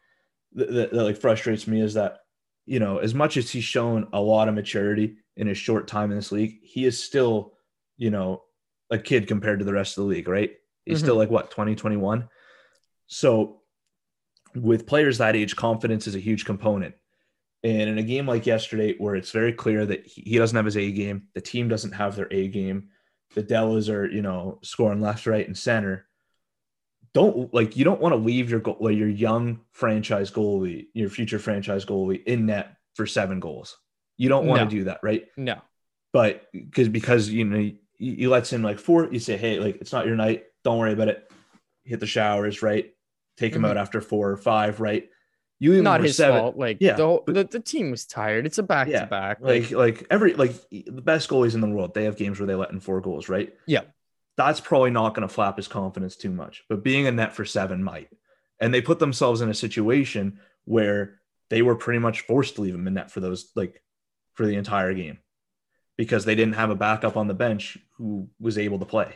[0.54, 2.21] that, that, that like frustrates me is that
[2.66, 6.11] you know as much as he's shown a lot of maturity in his short time
[6.11, 7.55] in this league, he is still
[7.96, 8.42] you know
[8.90, 10.53] a kid compared to the rest of the league, right?
[10.85, 11.03] He's Mhm.
[11.05, 12.29] still like what 2021.
[13.07, 13.61] so
[14.55, 16.94] with players that age, confidence is a huge component.
[17.64, 20.77] And in a game like yesterday, where it's very clear that he doesn't have his
[20.77, 22.88] A game, the team doesn't have their A game,
[23.35, 26.07] the Devils are, you know, scoring left, right, and center.
[27.14, 31.11] Don't like you don't want to leave your goal, like your young franchise goalie, your
[31.11, 33.77] future franchise goalie in net for seven goals.
[34.16, 34.64] You don't want No.
[34.64, 35.27] to do that, right?
[35.37, 35.61] No.
[36.14, 39.77] But because because you know you, you let in like four, you say, hey, like
[39.83, 40.44] it's not your night.
[40.64, 41.31] Don't worry about it.
[41.85, 42.92] Hit the showers, right?
[43.37, 43.68] Take him Mhm.
[43.70, 45.09] out after four or five, right?
[45.59, 46.40] You Not his seven.
[46.40, 46.57] fault.
[46.57, 48.46] Like Yeah, the, whole- but- the the team was tired.
[48.46, 49.38] It's a back to back.
[49.42, 52.55] like like every like the best goalies in the world they have games where they
[52.55, 53.83] let in four goals right Yeah.
[54.36, 57.44] That's probably not going to flap his confidence too much but being a net for
[57.44, 58.08] seven might
[58.60, 62.74] and they put themselves in a situation where they were pretty much forced to leave
[62.74, 63.82] him in net for those like
[64.34, 65.18] for the entire game
[65.96, 69.14] because they didn't have a backup on the bench who was able to play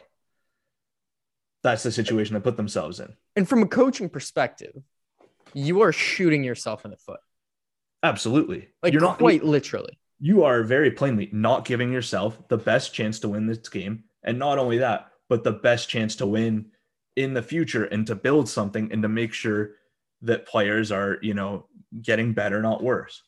[1.62, 4.75] that's the situation they put themselves in and from a coaching perspective,
[5.52, 7.21] you are shooting yourself in the foot.
[8.02, 9.98] absolutely Like you're not quite literally.
[10.21, 14.04] you are very plainly not giving yourself the best chance to win this game.
[14.27, 16.66] And not only that, but the best chance to win
[17.16, 19.77] in the future and to build something and to make sure
[20.22, 21.66] that players are, you know,
[22.02, 23.22] getting better, not worse.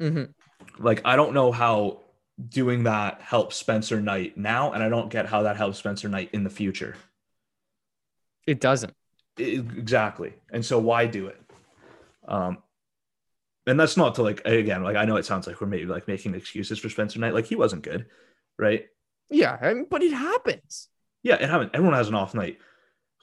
[0.00, 0.34] Mhm.
[0.78, 2.02] Like, I don't know how
[2.48, 6.30] doing that helps Spencer Knight now, and I don't get how that helps Spencer Knight
[6.32, 6.96] in the future.
[8.46, 8.94] It doesn't.
[9.38, 10.34] I- exactly.
[10.50, 11.40] And so why do it?
[12.26, 12.58] Um,
[13.66, 16.08] and that's not to like again, like I know it sounds like we're maybe like
[16.08, 17.34] making excuses for Spencer Knight.
[17.34, 18.06] Like he wasn't good,
[18.58, 18.86] right?
[19.30, 20.88] Yeah, I mean, but it happens.
[21.22, 21.70] Yeah, it happened.
[21.74, 22.58] Everyone has an off night.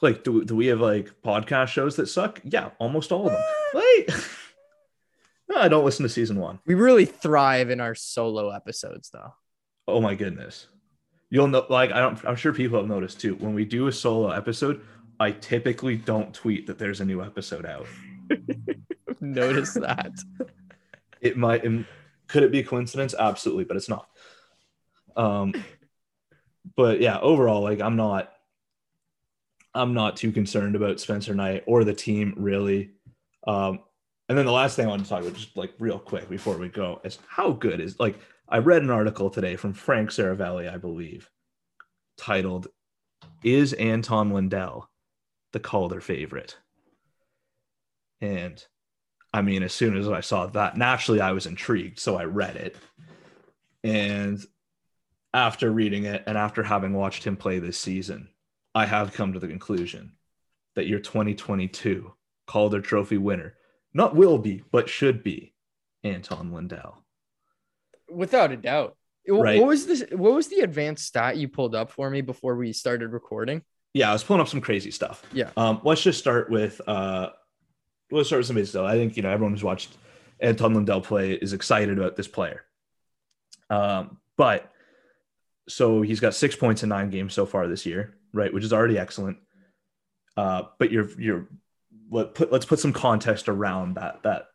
[0.02, 2.40] Like, do, do we have like podcast shows that suck?
[2.44, 3.42] Yeah, almost all of them.
[3.74, 4.10] Like,
[5.50, 6.60] no, I don't listen to season one.
[6.66, 9.34] We really thrive in our solo episodes, though.
[9.88, 10.68] Oh my goodness.
[11.30, 13.36] You'll know, like, I don't, I'm sure people have noticed too.
[13.36, 14.82] When we do a solo episode,
[15.20, 17.88] I typically don't tweet that there's a new episode out.
[19.20, 20.12] Notice that.
[21.20, 21.64] It might,
[22.28, 23.16] could it be a coincidence?
[23.18, 24.08] Absolutely, but it's not.
[25.18, 25.53] Um,
[26.76, 28.32] but yeah, overall, like, I'm not,
[29.74, 32.91] I'm not too concerned about Spencer Knight or the team really.
[33.45, 33.80] Um,
[34.30, 36.57] and then the last thing I want to talk about, just like real quick before
[36.57, 40.72] we go, is how good is like I read an article today from Frank Seravalli,
[40.72, 41.30] I believe,
[42.18, 42.68] titled
[43.43, 44.89] "Is Anton Lundell
[45.53, 46.57] the Calder favorite?"
[48.20, 48.63] And
[49.34, 52.55] I mean, as soon as I saw that, naturally I was intrigued, so I read
[52.57, 52.76] it.
[53.84, 54.43] And
[55.34, 58.30] after reading it and after having watched him play this season,
[58.74, 60.14] I have come to the conclusion
[60.76, 62.14] that your 2022
[62.46, 63.56] Calder Trophy winner
[63.94, 65.54] not will be, but should be
[66.04, 67.04] Anton Lundell.
[68.10, 68.96] Without a doubt.
[69.28, 69.60] Right.
[69.60, 70.06] What was this?
[70.12, 73.62] What was the advanced stat you pulled up for me before we started recording?
[73.94, 75.22] Yeah, I was pulling up some crazy stuff.
[75.34, 75.50] Yeah.
[75.58, 77.32] Um, let's just start with uh
[78.10, 78.86] let's start with some basic stuff.
[78.86, 79.98] I think you know everyone who's watched
[80.40, 82.64] Anton Lundell play is excited about this player.
[83.70, 84.72] Um, but
[85.68, 88.53] so he's got six points in nine games so far this year, right?
[88.53, 89.38] Which is already excellent.
[90.36, 91.47] Uh, but you're you're
[92.09, 94.47] let put let's put some context around that that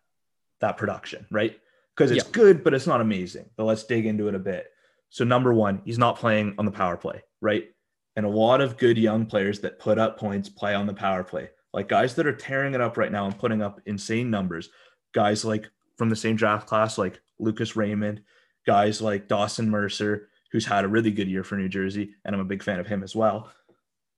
[0.60, 1.58] that production, right?
[1.94, 2.30] Because it's Yeah.
[2.32, 3.50] good, but it's not amazing.
[3.56, 4.68] But let's dig into it a bit.
[5.10, 7.68] So number one, he's not playing on the power play, right?
[8.16, 11.24] And a lot of good young players that put up points play on the power
[11.24, 11.50] play.
[11.74, 14.70] Like guys that are tearing it up right now and putting up insane numbers.
[15.12, 18.22] Guys like from the same draft class, like Lucas Raymond,
[18.66, 22.40] guys like Dawson Mercer, who's had a really good year for New Jersey, and I'm
[22.40, 23.50] a big fan of him as well.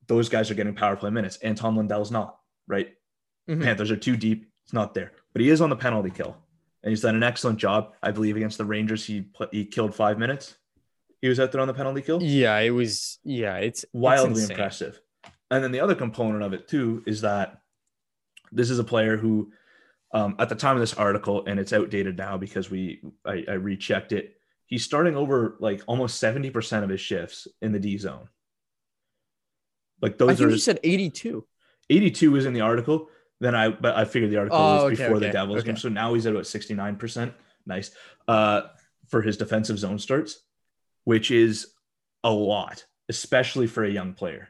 [0.09, 1.37] Those guys are getting power play minutes.
[1.39, 2.93] Anton Lundell's not, right?
[3.49, 3.62] Mhm.
[3.62, 4.51] Panthers are too deep.
[4.64, 6.37] It's not there, but he is on the penalty kill,
[6.82, 7.95] and he's done an excellent job.
[8.03, 10.57] I believe against the Rangers, he pl- he killed five minutes.
[11.22, 12.22] He was out there on the penalty kill.
[12.22, 13.18] Yeah, it was.
[13.24, 14.51] Yeah, it's it's Wildly insane.
[14.51, 15.01] impressive.
[15.51, 17.61] And then the other component of it too is that
[18.53, 19.53] this is a player who,
[20.12, 23.53] um, at the time of this article, and it's outdated now because we I, I
[23.55, 24.37] rechecked it.
[24.67, 28.29] He's starting over like almost seventy percent of his shifts in the D zone.
[30.01, 31.47] Like I those think are you said 82.
[31.91, 33.09] 82 is in the article.
[33.41, 35.67] Then I but I figured the article Oh, was okay, before the Devils okay.
[35.69, 35.77] game.
[35.77, 37.33] So now he's at about 69%.
[37.67, 37.91] Nice.
[38.29, 38.62] Uh
[39.09, 40.41] for his defensive zone starts,
[41.05, 41.69] which is
[42.23, 44.49] a lot, especially for a young player.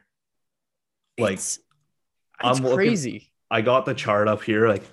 [1.17, 1.59] Like it's,
[2.39, 3.31] I'm it's looking- crazy.
[3.51, 4.67] I got the chart up here.
[4.67, 4.83] Like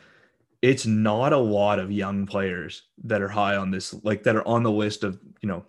[0.63, 4.47] it's not a lot of young players that are high on this, like that are
[4.47, 5.65] on the list of, you know,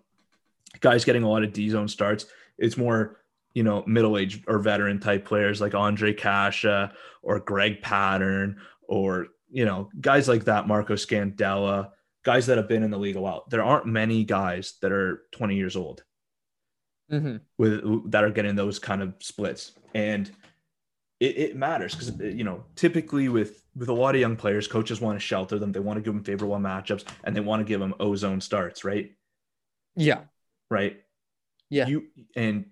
[0.79, 2.27] guys getting a lot of D zone starts.
[2.59, 3.17] It's more,
[3.55, 8.55] you know, middle aged or veteran type players like Andre Kasha or Greg Pateryn
[8.87, 11.89] or, you know, guys like that, Marco Scandella,
[12.23, 13.45] guys that have been in the league a while.
[13.49, 16.03] There aren't many guys that are 20 years old
[17.11, 17.41] Mhm.
[17.57, 20.31] with that are getting those kind of splits and
[21.19, 25.01] it, it matters because you know typically with with a lot of young players coaches
[25.01, 25.71] want to shelter them.
[25.71, 28.83] They want to give them favorable matchups and they want to give them ozone starts
[28.83, 29.11] right?
[29.95, 30.21] Yeah.
[30.69, 30.97] right?
[31.69, 31.87] Yeah.
[31.87, 32.65] you and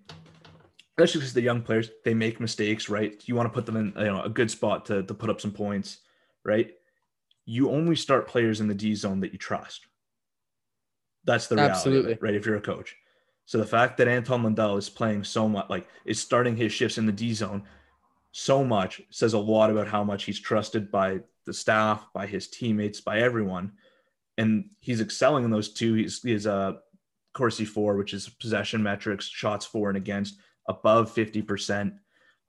[0.90, 3.20] especially because the young players they make mistakes right?
[3.26, 5.40] You want to put them in you know a good spot to, to put up
[5.40, 5.98] some points
[6.44, 6.72] right?
[7.44, 9.86] You only start players in the d zone that you trust.
[11.24, 12.18] That's the reality Absolutely.
[12.20, 12.96] right if you're a coach.
[13.46, 16.98] So the fact that anton lundell is playing so much like is starting his shifts
[16.98, 17.64] in the d zone
[18.32, 22.48] so much says a lot about how much he's trusted by the staff by his
[22.48, 23.72] teammates by everyone
[24.38, 26.72] and he's excelling in those two he's he's uh
[27.32, 31.94] Corsi for, which is possession metrics, shots for and against, above 50%,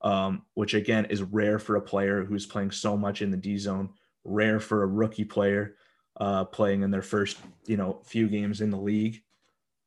[0.02, 3.58] um, which again is rare for a player who's playing so much in the D
[3.58, 3.90] zone,
[4.24, 5.76] rare for a rookie player
[6.18, 9.22] uh, playing in their first, you know, few games in the league.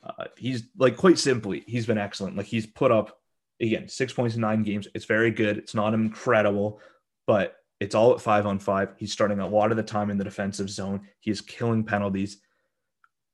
[0.03, 2.36] Uh, he's like quite simply, he's been excellent.
[2.36, 3.20] Like he's put up
[3.61, 4.88] again six points in nine games.
[4.94, 5.59] It's very good.
[5.59, 6.80] It's not incredible,
[7.26, 8.94] but it's all at five on five.
[8.96, 11.02] He's starting a lot of the time in the defensive zone.
[11.20, 12.38] He is killing penalties.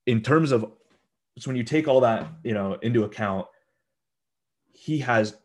[0.06, 0.72] In terms of
[1.38, 3.46] so when you take all that you know into account
[4.72, 5.36] he has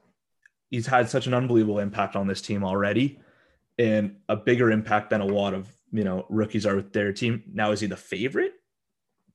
[0.69, 3.19] he's had such an unbelievable impact on this team already
[3.77, 7.43] and a bigger impact than a lot of you know rookies are with their team
[7.53, 8.53] now is he the favorite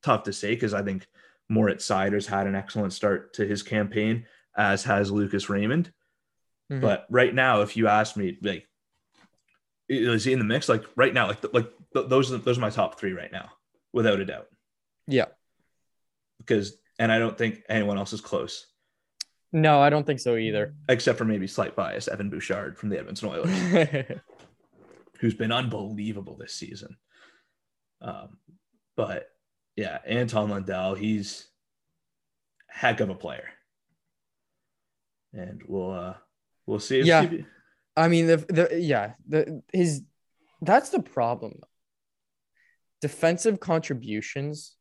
[0.02, 1.06] tough to say because i think
[1.48, 4.24] moritz seider's had an excellent start to his campaign
[4.56, 5.92] as has lucas raymond
[6.70, 6.80] Mhm.
[6.80, 8.68] but right now if you ask me like
[9.88, 12.62] is he in the mix like right now like like th- those are those are
[12.62, 13.50] my top three right now
[13.92, 14.46] without a doubt
[15.06, 15.26] Yeah.
[16.38, 18.66] because and I don't think anyone else is close
[19.52, 20.74] No, I don't think so either.
[20.88, 24.06] except for maybe slight bias Evan Bouchard from the Edmonton Oilers
[25.20, 26.96] who's been unbelievable this season.
[28.00, 28.38] Um,
[28.96, 29.28] but
[29.76, 31.46] yeah, Anton Lundell, he's
[32.70, 33.48] a heck of a player,
[35.32, 36.14] and we'll uh,
[36.66, 37.00] we'll see.
[37.00, 37.22] If, Yeah.
[37.24, 37.44] if-
[37.96, 40.02] I mean, the, the yeah, the his
[40.62, 41.60] that's the problem.
[43.00, 44.76] Defensive contributions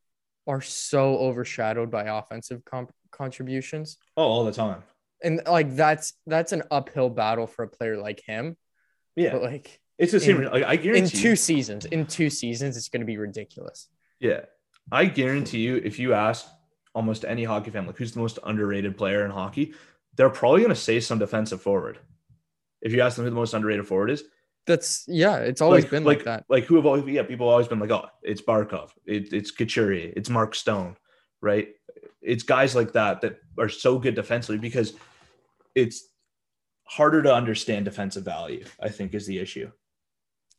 [0.46, 3.98] are so overshadowed by offensive comp- contributions.
[4.16, 4.82] oh, all the time.
[5.22, 8.56] and like that's that's an uphill battle for a player like him.
[9.16, 10.42] Yeah, But like it's the same.
[10.42, 13.88] in- like, I in two you, seasons, in two seasons, it's going to be ridiculous.
[14.20, 14.42] yeah,
[14.90, 16.46] I guarantee you, if you ask
[16.94, 19.74] almost any hockey fan, like who's the most underrated player in hockey,
[20.16, 21.98] they're probably going to say some defensive forward.
[22.80, 24.24] If you ask them who the most underrated forward is,
[24.66, 26.44] That's yeah, it's always been like, that.
[26.48, 29.50] Like who have always yeah, people have always been like, oh, it's Barkov, it, it's
[29.50, 30.96] Couturier, it's Mark Stone,
[31.40, 31.68] right?
[32.20, 34.94] It's guys like that that are so good defensively because
[35.74, 36.04] it's
[36.84, 38.64] harder to understand defensive value.
[38.80, 39.70] I think is the issue,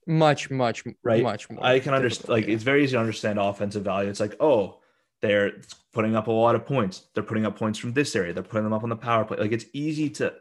[0.06, 1.24] Much, much, right?
[1.24, 1.64] much more.
[1.64, 2.56] I can understand like yeah.
[2.56, 4.10] it's very easy to understand offensive value.
[4.10, 4.80] It's like oh,
[5.24, 5.54] they're
[5.94, 7.06] putting up a lot of points.
[7.14, 8.34] They're putting up points from this area.
[8.34, 9.38] They're putting them up on the power play.
[9.38, 10.34] Like it's easy to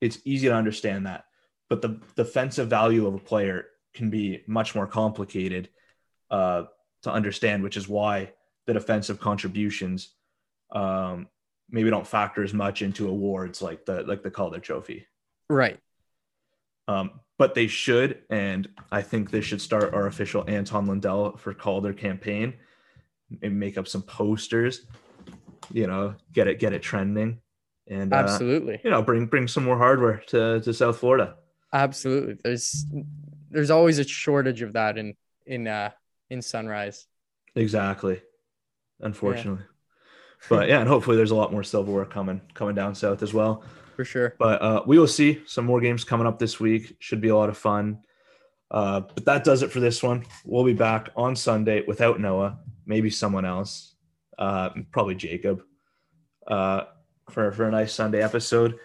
[0.00, 1.24] it's easy to understand that.
[1.70, 5.68] But the defensive value of a player can be much more complicated
[6.32, 6.64] uh,
[7.04, 8.32] to understand, which is why
[8.66, 10.10] the defensive contributions
[10.72, 11.28] um,
[11.70, 15.06] maybe don't factor as much into awards like the like the Calder Trophy.
[15.48, 15.78] right.
[16.88, 21.54] Um, but they should, and I think they should start our official Anton Lundell for
[21.54, 22.54] Calder campaign
[23.42, 24.82] and make up some posters.
[25.72, 27.40] You know, get it get it trending,
[27.88, 28.80] and uh, Absolutely.
[28.84, 31.36] you know bring bring some more hardware to to South Florida.
[31.72, 32.36] Absolutely.
[32.42, 32.84] There's
[33.50, 35.14] there's always a shortage of that in
[35.46, 35.90] in uh
[36.30, 37.06] in Sunrise.
[37.54, 38.20] Exactly.
[39.00, 39.64] Unfortunately.
[40.48, 43.64] But yeah, and hopefully there's a lot more silverware coming coming down south as well.
[43.96, 44.34] For sure.
[44.38, 46.96] But uh, we will see some more games coming up this week.
[46.98, 47.98] Should be a lot of fun.
[48.70, 50.24] Uh, but that does it for this one.
[50.46, 53.94] We'll be back on Sunday without Noah, maybe someone else,
[54.38, 55.62] uh, probably Jacob,
[56.46, 56.84] uh,
[57.30, 58.78] for for a nice Sunday episode.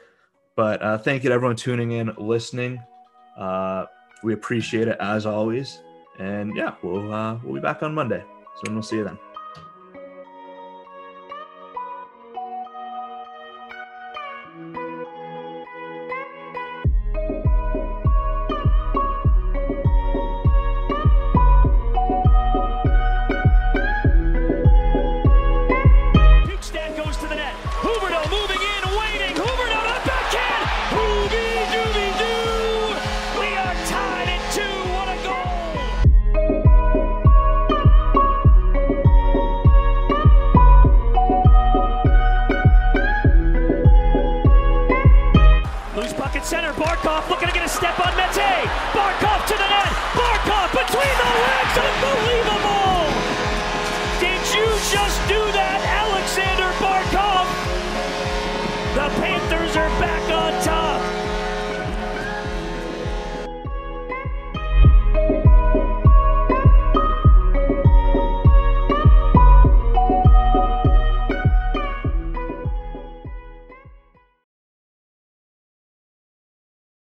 [0.56, 2.82] But uh, thank you to everyone tuning in, listening.
[3.38, 3.86] Uh,
[4.24, 5.80] we appreciate it as always.
[6.20, 8.24] And yeah, we'll uh, we'll be back on Monday.
[8.56, 9.27] So we'll see you then.